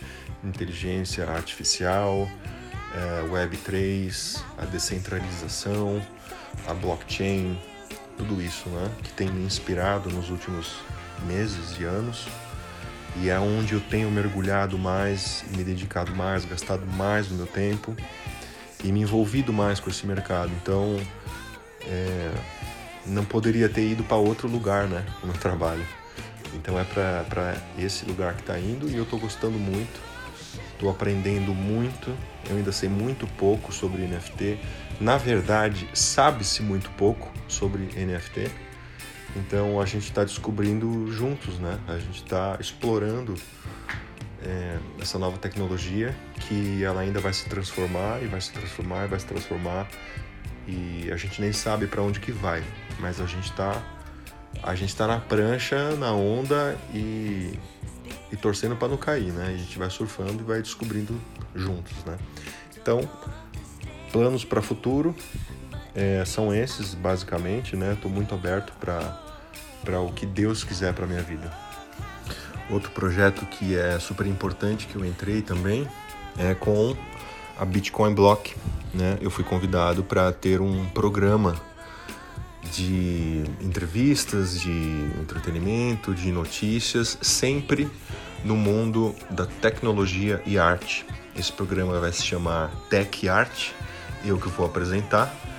inteligência 0.45 1.29
artificial 1.29 2.31
é, 2.95 3.29
Web3, 3.29 4.41
a 4.57 4.67
descentralização, 4.67 6.01
a 6.69 6.75
blockchain, 6.75 7.59
tudo 8.17 8.41
isso 8.41 8.69
né, 8.69 8.89
que 9.03 9.13
tem 9.15 9.29
me 9.29 9.45
inspirado 9.45 10.11
nos 10.11 10.31
últimos 10.31 10.77
meses 11.27 11.77
e 11.81 11.83
anos 11.83 12.29
e 13.17 13.29
é 13.29 13.39
onde 13.39 13.75
eu 13.75 13.81
tenho 13.81 14.11
mergulhado 14.11 14.79
mais, 14.79 15.45
me 15.57 15.63
dedicado 15.63 16.15
mais, 16.15 16.45
gastado 16.45 16.87
mais 16.87 17.27
do 17.27 17.35
meu 17.35 17.47
tempo 17.47 17.95
e 18.83 18.91
me 18.91 19.01
envolvido 19.01 19.53
mais 19.53 19.81
com 19.81 19.91
esse 19.91 20.07
mercado. 20.07 20.51
Então, 20.63 21.01
é, 21.83 22.31
não 23.07 23.25
poderia 23.25 23.69
ter 23.69 23.87
ido 23.87 24.03
para 24.05 24.17
outro 24.17 24.49
lugar, 24.49 24.87
né, 24.87 25.05
no 25.21 25.29
meu 25.29 25.37
trabalho. 25.39 25.85
Então 26.55 26.79
é 26.79 26.85
para 26.85 27.57
esse 27.79 28.05
lugar 28.05 28.35
que 28.35 28.43
está 28.43 28.59
indo 28.59 28.89
e 28.89 28.97
eu 28.97 29.05
estou 29.05 29.19
gostando 29.19 29.59
muito 29.59 30.13
Estou 30.83 30.91
aprendendo 30.91 31.55
muito, 31.55 32.13
eu 32.51 32.57
ainda 32.57 32.73
sei 32.73 32.89
muito 32.89 33.25
pouco 33.39 33.73
sobre 33.73 34.03
NFT. 34.03 34.59
Na 35.01 35.17
verdade, 35.17 35.89
sabe-se 35.95 36.61
muito 36.61 36.91
pouco 36.97 37.33
sobre 37.47 37.85
NFT. 37.85 38.51
Então 39.35 39.81
a 39.81 39.87
gente 39.87 40.05
está 40.05 40.25
descobrindo 40.25 41.11
juntos, 41.11 41.59
né? 41.59 41.79
A 41.89 41.99
gente 41.99 42.23
está 42.23 42.57
explorando 42.61 43.35
é, 44.45 44.79
essa 45.01 45.19
nova 45.19 45.39
tecnologia 45.39 46.15
que 46.41 46.83
ela 46.83 47.01
ainda 47.01 47.21
vai 47.21 47.33
se 47.33 47.49
transformar 47.49 48.23
e 48.23 48.27
vai 48.27 48.41
se 48.41 48.53
transformar 48.53 49.05
e 49.05 49.09
vai 49.09 49.21
se 49.21 49.27
transformar 49.27 49.89
e 50.67 51.11
a 51.11 51.17
gente 51.17 51.41
nem 51.41 51.53
sabe 51.53 51.87
para 51.87 52.03
onde 52.03 52.21
que 52.21 52.31
vai, 52.31 52.63
mas 53.01 53.21
a 53.21 53.27
gente 53.27 53.51
está 53.51 53.83
a 54.63 54.75
gente 54.75 54.91
está 54.91 55.07
na 55.07 55.19
prancha, 55.19 55.97
na 55.97 56.13
onda 56.13 56.79
e 56.95 57.59
e 58.31 58.37
torcendo 58.37 58.77
para 58.77 58.89
não 58.89 58.97
cair, 58.97 59.31
né? 59.33 59.49
A 59.55 59.57
gente 59.57 59.79
vai 59.79 59.91
surfando 59.91 60.43
e 60.43 60.45
vai 60.45 60.63
descobrindo 60.63 61.19
juntos, 61.55 61.93
né? 62.05 62.19
Então, 62.81 63.09
planos 64.11 64.45
para 64.45 64.63
futuro 64.63 65.15
é, 65.95 66.25
são 66.25 66.55
esses, 66.55 66.95
basicamente, 66.95 67.77
né? 67.77 67.93
Estou 67.93 68.11
muito 68.11 68.35
aberto 68.35 68.73
para 68.81 70.01
o 70.01 70.13
que 70.13 70.27
Deus 70.27 70.65
quiser 70.65 70.95
para 70.95 71.07
minha 71.07 71.23
vida. 71.23 71.53
Outro 72.71 72.91
projeto 72.93 73.45
que 73.47 73.77
é 73.77 73.99
super 73.99 74.27
importante 74.27 74.87
que 74.87 74.97
eu 74.97 75.05
entrei 75.05 75.43
também 75.43 75.87
é 76.39 76.55
com 76.55 76.97
a 77.59 77.65
Bitcoin 77.65 78.15
Block, 78.15 78.55
né? 78.95 79.19
Eu 79.21 79.31
fui 79.31 79.45
convidado 79.45 80.03
para 80.03 80.33
ter 80.33 80.61
um 80.61 80.87
programa 80.91 81.55
de 82.73 83.45
entrevistas, 83.61 84.59
de 84.59 84.71
entretenimento, 85.21 86.15
de 86.15 86.33
notícias, 86.33 87.19
sempre 87.21 87.91
no 88.45 88.57
mundo 88.57 89.15
da 89.31 89.45
tecnologia 89.45 90.43
e 90.47 90.59
arte. 90.59 91.05
Esse 91.37 91.53
programa 91.53 92.01
vai 92.01 92.13
se 92.13 92.23
chamar 92.23 92.71
Tech 92.89 93.29
Art, 93.29 93.71
eu 94.25 94.39
que 94.39 94.49
vou 94.49 94.65
apresentar. 94.65 95.52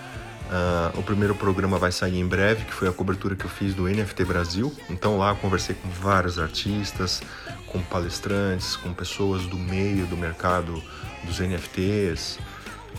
Uh, 0.44 1.00
o 1.00 1.04
primeiro 1.04 1.34
programa 1.34 1.80
vai 1.80 1.92
sair 1.92 2.20
em 2.20 2.28
breve, 2.28 2.66
que 2.66 2.74
foi 2.74 2.88
a 2.88 2.92
cobertura 2.92 3.36
que 3.36 3.46
eu 3.46 3.50
fiz 3.50 3.74
do 3.74 3.84
NFT 3.84 4.26
Brasil. 4.26 4.72
Então 4.90 5.18
lá 5.18 5.30
eu 5.30 5.36
conversei 5.38 5.76
com 5.76 5.90
vários 5.90 6.38
artistas, 6.38 7.22
com 7.68 7.82
palestrantes, 7.82 8.76
com 8.76 8.94
pessoas 8.94 9.46
do 9.48 9.58
meio 9.58 10.06
do 10.06 10.16
mercado 10.16 10.82
dos 11.24 11.40
NFTs. 11.40 12.40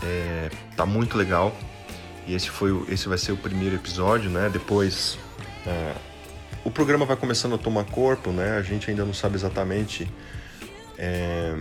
É, 0.03 0.49
tá 0.75 0.85
muito 0.85 1.17
legal. 1.17 1.55
E 2.27 2.33
esse 2.33 2.49
foi 2.49 2.83
esse 2.89 3.07
vai 3.07 3.17
ser 3.17 3.31
o 3.31 3.37
primeiro 3.37 3.75
episódio, 3.75 4.29
né? 4.29 4.49
Depois 4.51 5.17
é, 5.65 5.93
o 6.63 6.71
programa 6.71 7.05
vai 7.05 7.15
começando 7.15 7.55
a 7.55 7.57
tomar 7.57 7.85
corpo, 7.85 8.31
né? 8.31 8.57
A 8.57 8.61
gente 8.61 8.89
ainda 8.89 9.05
não 9.05 9.13
sabe 9.13 9.35
exatamente 9.35 10.11
é, 10.97 11.55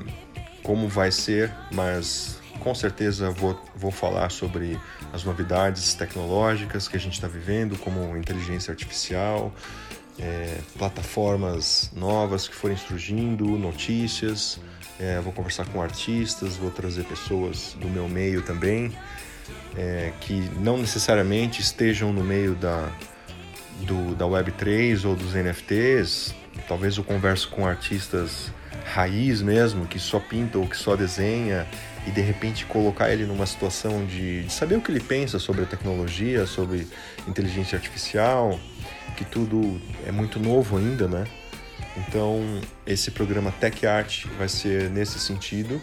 como 0.62 0.88
vai 0.88 1.12
ser, 1.12 1.52
mas 1.70 2.40
com 2.60 2.74
certeza 2.74 3.30
vou, 3.30 3.60
vou 3.76 3.90
falar 3.90 4.30
sobre 4.30 4.78
as 5.12 5.24
novidades 5.24 5.94
tecnológicas 5.94 6.88
que 6.88 6.96
a 6.96 7.00
gente 7.00 7.14
está 7.14 7.28
vivendo, 7.28 7.78
como 7.78 8.16
inteligência 8.16 8.70
artificial, 8.70 9.52
é, 10.18 10.58
plataformas 10.78 11.90
novas 11.94 12.48
que 12.48 12.54
forem 12.54 12.76
surgindo, 12.76 13.46
notícias. 13.58 14.60
É, 14.98 15.20
vou 15.20 15.32
conversar 15.32 15.66
com 15.66 15.82
artistas, 15.82 16.56
vou 16.56 16.70
trazer 16.70 17.04
pessoas 17.04 17.76
do 17.80 17.88
meu 17.88 18.08
meio 18.08 18.42
também 18.42 18.92
é, 19.76 20.12
que 20.20 20.34
não 20.60 20.78
necessariamente 20.78 21.60
estejam 21.60 22.12
no 22.12 22.22
meio 22.22 22.54
da, 22.54 22.90
do, 23.80 24.14
da 24.14 24.24
Web3 24.24 25.04
ou 25.04 25.14
dos 25.14 25.34
NFTs. 25.34 26.34
Talvez 26.68 26.96
eu 26.96 27.04
converso 27.04 27.48
com 27.50 27.66
artistas 27.66 28.52
raiz 28.84 29.42
mesmo, 29.42 29.86
que 29.86 29.98
só 29.98 30.20
pinta 30.20 30.58
ou 30.58 30.66
que 30.66 30.76
só 30.76 30.94
desenha, 30.94 31.66
e 32.06 32.10
de 32.10 32.20
repente 32.20 32.66
colocar 32.66 33.10
ele 33.10 33.24
numa 33.24 33.46
situação 33.46 34.04
de, 34.04 34.44
de 34.44 34.52
saber 34.52 34.76
o 34.76 34.80
que 34.80 34.90
ele 34.90 35.00
pensa 35.00 35.38
sobre 35.38 35.62
a 35.62 35.66
tecnologia, 35.66 36.46
sobre 36.46 36.86
inteligência 37.26 37.76
artificial, 37.76 38.58
que 39.16 39.24
tudo 39.24 39.80
é 40.06 40.12
muito 40.12 40.38
novo 40.38 40.76
ainda, 40.76 41.08
né? 41.08 41.24
Então, 41.96 42.60
esse 42.86 43.10
programa 43.10 43.52
Tech 43.52 43.86
Art 43.86 44.26
vai 44.36 44.48
ser 44.48 44.90
nesse 44.90 45.18
sentido 45.18 45.80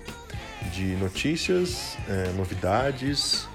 de 0.73 0.95
notícias, 0.97 1.97
é, 2.07 2.31
novidades 2.33 3.47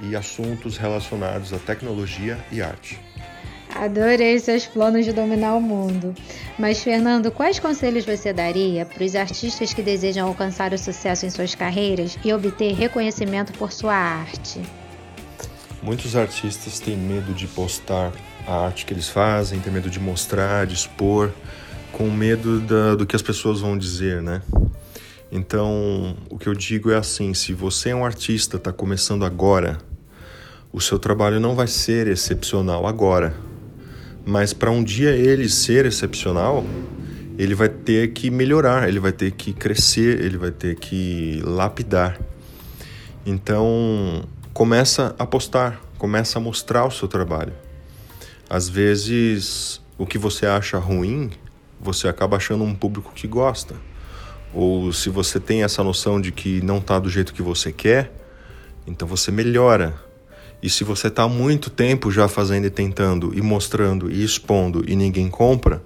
e 0.00 0.14
assuntos 0.14 0.76
relacionados 0.76 1.52
à 1.52 1.58
tecnologia 1.58 2.38
e 2.50 2.60
arte. 2.60 3.00
Adorei 3.82 4.38
seus 4.38 4.64
planos 4.64 5.04
de 5.04 5.12
dominar 5.12 5.56
o 5.56 5.60
mundo. 5.60 6.14
Mas, 6.56 6.84
Fernando, 6.84 7.32
quais 7.32 7.58
conselhos 7.58 8.04
você 8.04 8.32
daria 8.32 8.86
para 8.86 9.02
os 9.02 9.16
artistas 9.16 9.74
que 9.74 9.82
desejam 9.82 10.28
alcançar 10.28 10.72
o 10.72 10.78
sucesso 10.78 11.26
em 11.26 11.30
suas 11.30 11.56
carreiras 11.56 12.16
e 12.24 12.32
obter 12.32 12.74
reconhecimento 12.74 13.52
por 13.54 13.72
sua 13.72 13.92
arte? 13.92 14.60
Muitos 15.82 16.14
artistas 16.14 16.78
têm 16.78 16.96
medo 16.96 17.34
de 17.34 17.48
postar 17.48 18.12
a 18.46 18.66
arte 18.66 18.86
que 18.86 18.94
eles 18.94 19.08
fazem, 19.08 19.58
têm 19.58 19.72
medo 19.72 19.90
de 19.90 19.98
mostrar, 19.98 20.64
de 20.64 20.74
expor, 20.74 21.32
com 21.90 22.08
medo 22.08 22.60
da, 22.60 22.94
do 22.94 23.04
que 23.04 23.16
as 23.16 23.22
pessoas 23.22 23.58
vão 23.58 23.76
dizer, 23.76 24.22
né? 24.22 24.42
Então, 25.32 26.16
o 26.30 26.38
que 26.38 26.48
eu 26.48 26.54
digo 26.54 26.92
é 26.92 26.96
assim: 26.96 27.34
se 27.34 27.52
você 27.52 27.88
é 27.88 27.96
um 27.96 28.04
artista, 28.04 28.58
está 28.58 28.72
começando 28.72 29.24
agora, 29.24 29.78
o 30.72 30.80
seu 30.80 31.00
trabalho 31.00 31.40
não 31.40 31.56
vai 31.56 31.66
ser 31.66 32.06
excepcional 32.06 32.86
agora. 32.86 33.50
Mas 34.24 34.52
para 34.52 34.70
um 34.70 34.82
dia 34.84 35.10
ele 35.10 35.48
ser 35.48 35.86
excepcional, 35.86 36.64
ele 37.38 37.54
vai 37.54 37.68
ter 37.68 38.12
que 38.12 38.30
melhorar, 38.30 38.88
ele 38.88 39.00
vai 39.00 39.12
ter 39.12 39.32
que 39.32 39.52
crescer, 39.52 40.20
ele 40.20 40.36
vai 40.36 40.50
ter 40.50 40.76
que 40.76 41.40
lapidar. 41.44 42.20
Então, 43.24 44.24
começa 44.52 45.14
a 45.18 45.26
postar, 45.26 45.80
começa 45.98 46.38
a 46.38 46.42
mostrar 46.42 46.84
o 46.86 46.90
seu 46.90 47.08
trabalho. 47.08 47.52
Às 48.48 48.68
vezes, 48.68 49.80
o 49.96 50.06
que 50.06 50.18
você 50.18 50.46
acha 50.46 50.78
ruim, 50.78 51.30
você 51.80 52.06
acaba 52.06 52.36
achando 52.36 52.62
um 52.64 52.74
público 52.74 53.12
que 53.14 53.26
gosta. 53.26 53.74
Ou 54.54 54.92
se 54.92 55.08
você 55.08 55.40
tem 55.40 55.62
essa 55.62 55.82
noção 55.82 56.20
de 56.20 56.30
que 56.30 56.60
não 56.60 56.78
está 56.78 56.98
do 56.98 57.08
jeito 57.08 57.32
que 57.32 57.42
você 57.42 57.72
quer, 57.72 58.12
então 58.86 59.08
você 59.08 59.30
melhora. 59.30 59.94
E 60.62 60.70
se 60.70 60.84
você 60.84 61.08
está 61.08 61.26
muito 61.26 61.68
tempo 61.68 62.10
já 62.12 62.28
fazendo 62.28 62.66
e 62.66 62.70
tentando 62.70 63.36
e 63.36 63.42
mostrando 63.42 64.10
e 64.10 64.22
expondo 64.22 64.84
e 64.86 64.94
ninguém 64.94 65.28
compra, 65.28 65.82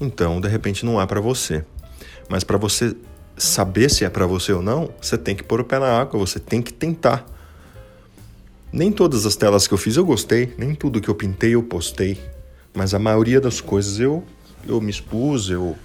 então 0.00 0.40
de 0.40 0.48
repente 0.48 0.86
não 0.86 1.00
é 1.00 1.06
para 1.06 1.20
você. 1.20 1.64
Mas 2.28 2.42
para 2.42 2.56
você 2.56 2.96
saber 3.36 3.90
se 3.90 4.04
é 4.04 4.08
para 4.08 4.26
você 4.26 4.52
ou 4.52 4.62
não, 4.62 4.88
você 5.00 5.18
tem 5.18 5.36
que 5.36 5.42
pôr 5.42 5.60
o 5.60 5.64
pé 5.64 5.78
na 5.78 6.00
água, 6.00 6.18
você 6.18 6.40
tem 6.40 6.62
que 6.62 6.72
tentar. 6.72 7.26
Nem 8.72 8.90
todas 8.90 9.26
as 9.26 9.36
telas 9.36 9.66
que 9.66 9.74
eu 9.74 9.78
fiz 9.78 9.96
eu 9.96 10.04
gostei, 10.04 10.54
nem 10.56 10.74
tudo 10.74 11.00
que 11.00 11.08
eu 11.08 11.14
pintei 11.14 11.54
eu 11.54 11.62
postei, 11.62 12.18
mas 12.74 12.94
a 12.94 12.98
maioria 12.98 13.40
das 13.40 13.60
coisas 13.60 14.00
eu, 14.00 14.24
eu 14.66 14.80
me 14.80 14.90
expus, 14.90 15.50
eu, 15.50 15.76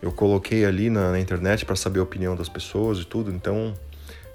eu 0.00 0.12
coloquei 0.12 0.64
ali 0.64 0.90
na, 0.90 1.12
na 1.12 1.20
internet 1.20 1.64
para 1.64 1.76
saber 1.76 2.00
a 2.00 2.02
opinião 2.02 2.36
das 2.36 2.48
pessoas 2.48 2.98
e 2.98 3.04
tudo, 3.04 3.30
então 3.30 3.74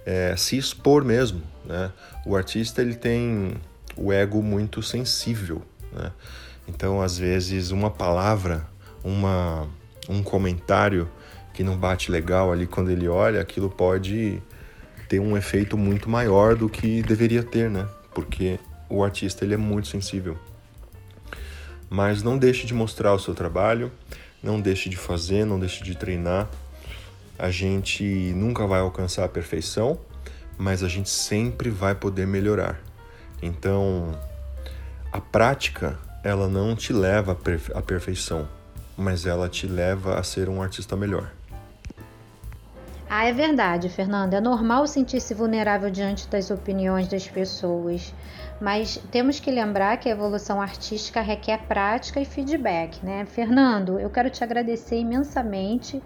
é, 0.06 0.36
se 0.38 0.58
expor 0.58 1.04
mesmo, 1.04 1.42
né? 1.66 1.92
O 2.26 2.36
artista 2.36 2.82
ele 2.82 2.96
tem 2.96 3.56
o 3.98 4.14
ego 4.14 4.42
muito 4.42 4.84
sensível, 4.84 5.62
né? 5.92 6.12
Então 6.68 7.02
às 7.02 7.18
vezes 7.18 7.72
uma 7.72 7.90
palavra, 7.90 8.68
uma, 9.04 9.68
um 10.08 10.22
comentário 10.22 11.10
que 11.54 11.64
não 11.64 11.78
bate 11.78 12.12
legal 12.12 12.52
ali 12.52 12.68
quando 12.68 12.92
ele 12.92 13.08
olha, 13.08 13.42
aquilo 13.42 13.70
pode 13.70 14.42
ter 15.08 15.20
um 15.20 15.38
efeito 15.38 15.78
muito 15.78 16.10
maior 16.10 16.56
do 16.56 16.70
que 16.70 17.02
deveria 17.02 17.44
ter, 17.44 17.70
né? 17.70 17.88
Porque 18.14 18.60
o 18.90 19.04
artista 19.04 19.46
ele 19.46 19.54
é 19.54 19.58
muito 19.58 19.88
sensível. 19.88 20.38
Mas 21.90 22.24
não 22.24 22.38
deixe 22.38 22.66
de 22.66 22.74
mostrar 22.74 23.14
o 23.14 23.20
seu 23.20 23.34
trabalho, 23.34 23.92
não 24.42 24.60
deixe 24.60 24.90
de 24.90 24.98
fazer, 24.98 25.46
não 25.46 25.60
deixe 25.60 25.84
de 25.84 25.96
treinar. 25.96 26.50
A 27.38 27.50
gente 27.50 28.04
nunca 28.36 28.66
vai 28.66 28.80
alcançar 28.80 29.26
a 29.26 29.30
perfeição, 29.30 30.00
mas 30.58 30.84
a 30.84 30.88
gente 30.88 31.10
sempre 31.10 31.70
vai 31.70 31.94
poder 31.94 32.26
melhorar. 32.26 32.80
Então, 33.42 34.12
a 35.12 35.20
prática, 35.20 36.00
ela 36.24 36.48
não 36.48 36.76
te 36.76 36.94
leva 36.94 37.38
à 37.74 37.82
perfeição, 37.82 38.48
mas 38.98 39.26
ela 39.26 39.50
te 39.50 39.68
leva 39.68 40.20
a 40.20 40.24
ser 40.24 40.50
um 40.50 40.62
artista 40.62 40.96
melhor. 40.96 41.32
Ah, 43.08 43.26
é 43.26 43.32
verdade, 43.32 43.88
Fernanda. 43.88 44.38
É 44.38 44.42
normal 44.42 44.88
sentir-se 44.88 45.34
vulnerável 45.34 45.92
diante 45.92 46.28
das 46.28 46.50
opiniões 46.50 47.08
das 47.08 47.28
pessoas, 47.28 48.14
mas 48.60 49.00
temos 49.12 49.40
que 49.40 49.52
lembrar 49.52 49.98
que 49.98 50.10
a 50.10 50.12
evolução 50.12 50.60
artística 50.60 51.22
requer 51.22 51.60
prática 51.68 52.20
e 52.20 52.26
feedback, 52.26 53.06
né? 53.06 53.26
Fernando, 53.26 54.00
eu 54.00 54.10
quero 54.10 54.30
te 54.30 54.44
agradecer 54.44 54.98
imensamente 54.98 56.02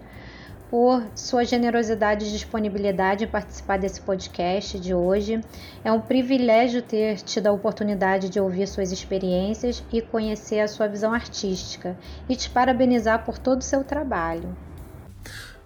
por 0.70 1.02
sua 1.16 1.44
generosidade 1.44 2.24
e 2.24 2.30
disponibilidade 2.30 3.24
em 3.24 3.26
participar 3.26 3.76
desse 3.76 4.00
podcast 4.00 4.78
de 4.78 4.94
hoje. 4.94 5.40
É 5.84 5.90
um 5.90 6.00
privilégio 6.00 6.80
ter 6.80 7.16
tido 7.16 7.48
a 7.48 7.52
oportunidade 7.52 8.28
de 8.28 8.38
ouvir 8.38 8.68
suas 8.68 8.92
experiências 8.92 9.82
e 9.92 10.00
conhecer 10.00 10.60
a 10.60 10.68
sua 10.68 10.86
visão 10.86 11.12
artística 11.12 11.98
e 12.28 12.36
te 12.36 12.48
parabenizar 12.48 13.24
por 13.24 13.36
todo 13.36 13.58
o 13.58 13.64
seu 13.64 13.82
trabalho. 13.82 14.56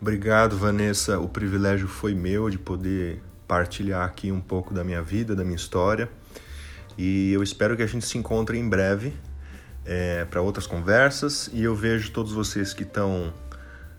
Obrigado, 0.01 0.57
Vanessa. 0.57 1.21
O 1.21 1.29
privilégio 1.29 1.87
foi 1.87 2.14
meu 2.14 2.49
de 2.49 2.59
poder 2.59 3.23
partilhar 3.47 4.07
aqui 4.07 4.33
um 4.33 4.40
pouco 4.40 4.73
da 4.73 4.83
minha 4.83 5.03
vida, 5.03 5.37
da 5.37 5.45
minha 5.45 5.57
história. 5.57 6.09
E 6.97 7.31
eu 7.31 7.43
espero 7.43 7.77
que 7.77 7.83
a 7.83 7.87
gente 7.87 8.07
se 8.07 8.17
encontre 8.17 8.57
em 8.57 8.67
breve 8.67 9.12
é, 9.85 10.25
para 10.25 10.40
outras 10.40 10.67
conversas. 10.67 11.51
E 11.53 11.62
eu 11.62 11.75
vejo 11.75 12.11
todos 12.11 12.33
vocês 12.33 12.73
que 12.73 12.85
estão 12.85 13.33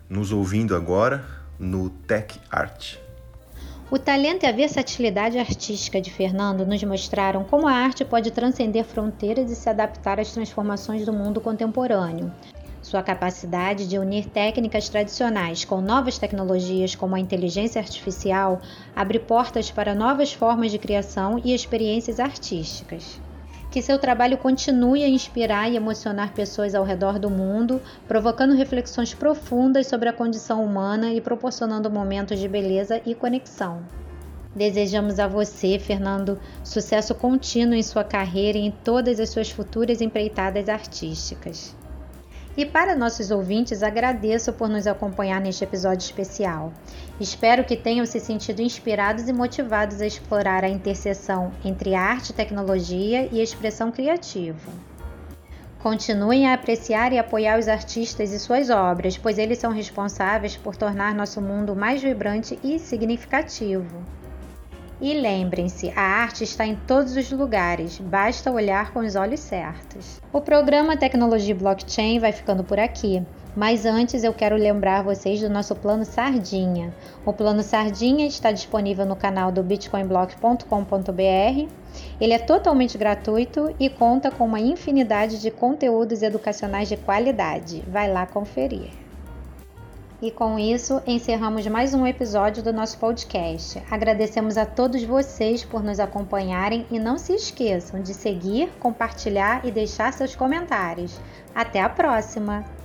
nos 0.08 0.32
ouvindo 0.32 0.74
agora 0.74 1.24
no 1.58 1.90
Tech 1.90 2.38
Art. 2.50 2.96
O 3.88 3.98
talento 3.98 4.42
e 4.42 4.46
a 4.46 4.52
versatilidade 4.52 5.38
artística 5.38 6.00
de 6.00 6.10
Fernando 6.10 6.66
nos 6.66 6.82
mostraram 6.82 7.44
como 7.44 7.68
a 7.68 7.72
arte 7.72 8.04
pode 8.04 8.32
transcender 8.32 8.84
fronteiras 8.84 9.50
e 9.50 9.54
se 9.54 9.68
adaptar 9.68 10.18
às 10.18 10.32
transformações 10.32 11.06
do 11.06 11.12
mundo 11.12 11.40
contemporâneo. 11.40 12.32
Sua 12.82 13.02
capacidade 13.02 13.86
de 13.88 13.98
unir 13.98 14.26
técnicas 14.26 14.88
tradicionais 14.88 15.64
com 15.64 15.80
novas 15.80 16.18
tecnologias 16.18 16.94
como 16.94 17.14
a 17.14 17.20
inteligência 17.20 17.80
artificial 17.80 18.60
abre 18.94 19.18
portas 19.18 19.70
para 19.70 19.94
novas 19.94 20.32
formas 20.32 20.70
de 20.70 20.78
criação 20.78 21.40
e 21.44 21.54
experiências 21.54 22.20
artísticas. 22.20 23.20
Que 23.76 23.82
seu 23.82 23.98
trabalho 23.98 24.38
continue 24.38 25.04
a 25.04 25.06
inspirar 25.06 25.70
e 25.70 25.76
emocionar 25.76 26.32
pessoas 26.32 26.74
ao 26.74 26.82
redor 26.82 27.18
do 27.18 27.28
mundo, 27.28 27.78
provocando 28.08 28.54
reflexões 28.54 29.12
profundas 29.12 29.86
sobre 29.86 30.08
a 30.08 30.14
condição 30.14 30.64
humana 30.64 31.12
e 31.12 31.20
proporcionando 31.20 31.90
momentos 31.90 32.38
de 32.38 32.48
beleza 32.48 33.02
e 33.04 33.14
conexão. 33.14 33.82
Desejamos 34.54 35.18
a 35.18 35.28
você, 35.28 35.78
Fernando, 35.78 36.40
sucesso 36.64 37.14
contínuo 37.14 37.74
em 37.74 37.82
sua 37.82 38.02
carreira 38.02 38.56
e 38.56 38.62
em 38.62 38.70
todas 38.70 39.20
as 39.20 39.28
suas 39.28 39.50
futuras 39.50 40.00
empreitadas 40.00 40.70
artísticas. 40.70 41.75
E 42.56 42.64
para 42.64 42.96
nossos 42.96 43.30
ouvintes, 43.30 43.82
agradeço 43.82 44.50
por 44.50 44.66
nos 44.66 44.86
acompanhar 44.86 45.40
neste 45.42 45.62
episódio 45.62 46.04
especial. 46.04 46.72
Espero 47.20 47.64
que 47.64 47.76
tenham 47.76 48.06
se 48.06 48.18
sentido 48.18 48.62
inspirados 48.62 49.28
e 49.28 49.32
motivados 49.32 50.00
a 50.00 50.06
explorar 50.06 50.64
a 50.64 50.68
interseção 50.68 51.52
entre 51.62 51.94
arte, 51.94 52.32
tecnologia 52.32 53.28
e 53.30 53.42
expressão 53.42 53.92
criativa. 53.92 54.72
Continuem 55.82 56.48
a 56.48 56.54
apreciar 56.54 57.12
e 57.12 57.18
apoiar 57.18 57.58
os 57.58 57.68
artistas 57.68 58.32
e 58.32 58.38
suas 58.38 58.70
obras, 58.70 59.18
pois 59.18 59.36
eles 59.36 59.58
são 59.58 59.70
responsáveis 59.70 60.56
por 60.56 60.74
tornar 60.74 61.14
nosso 61.14 61.42
mundo 61.42 61.76
mais 61.76 62.02
vibrante 62.02 62.58
e 62.64 62.78
significativo. 62.78 64.02
E 64.98 65.12
lembrem-se, 65.12 65.92
a 65.94 66.00
arte 66.00 66.44
está 66.44 66.66
em 66.66 66.74
todos 66.74 67.16
os 67.16 67.30
lugares, 67.30 67.98
basta 67.98 68.50
olhar 68.50 68.92
com 68.92 69.00
os 69.00 69.14
olhos 69.14 69.40
certos. 69.40 70.22
O 70.32 70.40
programa 70.40 70.96
Tecnologia 70.96 71.54
Blockchain 71.54 72.18
vai 72.18 72.32
ficando 72.32 72.64
por 72.64 72.78
aqui. 72.78 73.22
Mas 73.54 73.86
antes 73.86 74.22
eu 74.22 74.34
quero 74.34 74.54
lembrar 74.54 75.02
vocês 75.02 75.40
do 75.40 75.48
nosso 75.48 75.74
plano 75.74 76.04
Sardinha. 76.04 76.94
O 77.24 77.32
plano 77.32 77.62
Sardinha 77.62 78.26
está 78.26 78.52
disponível 78.52 79.06
no 79.06 79.16
canal 79.16 79.50
do 79.50 79.62
bitcoinblock.com.br. 79.62 81.68
Ele 82.20 82.32
é 82.34 82.38
totalmente 82.38 82.98
gratuito 82.98 83.74
e 83.80 83.88
conta 83.88 84.30
com 84.30 84.44
uma 84.44 84.60
infinidade 84.60 85.40
de 85.40 85.50
conteúdos 85.50 86.22
educacionais 86.22 86.88
de 86.88 86.98
qualidade. 86.98 87.82
Vai 87.88 88.12
lá 88.12 88.26
conferir. 88.26 89.05
E 90.20 90.30
com 90.30 90.58
isso, 90.58 91.02
encerramos 91.06 91.66
mais 91.66 91.92
um 91.92 92.06
episódio 92.06 92.62
do 92.62 92.72
nosso 92.72 92.96
podcast. 92.98 93.82
Agradecemos 93.90 94.56
a 94.56 94.64
todos 94.64 95.02
vocês 95.04 95.62
por 95.62 95.82
nos 95.82 96.00
acompanharem 96.00 96.86
e 96.90 96.98
não 96.98 97.18
se 97.18 97.34
esqueçam 97.34 98.00
de 98.00 98.14
seguir, 98.14 98.70
compartilhar 98.80 99.66
e 99.66 99.70
deixar 99.70 100.12
seus 100.14 100.34
comentários. 100.34 101.20
Até 101.54 101.82
a 101.82 101.88
próxima! 101.90 102.75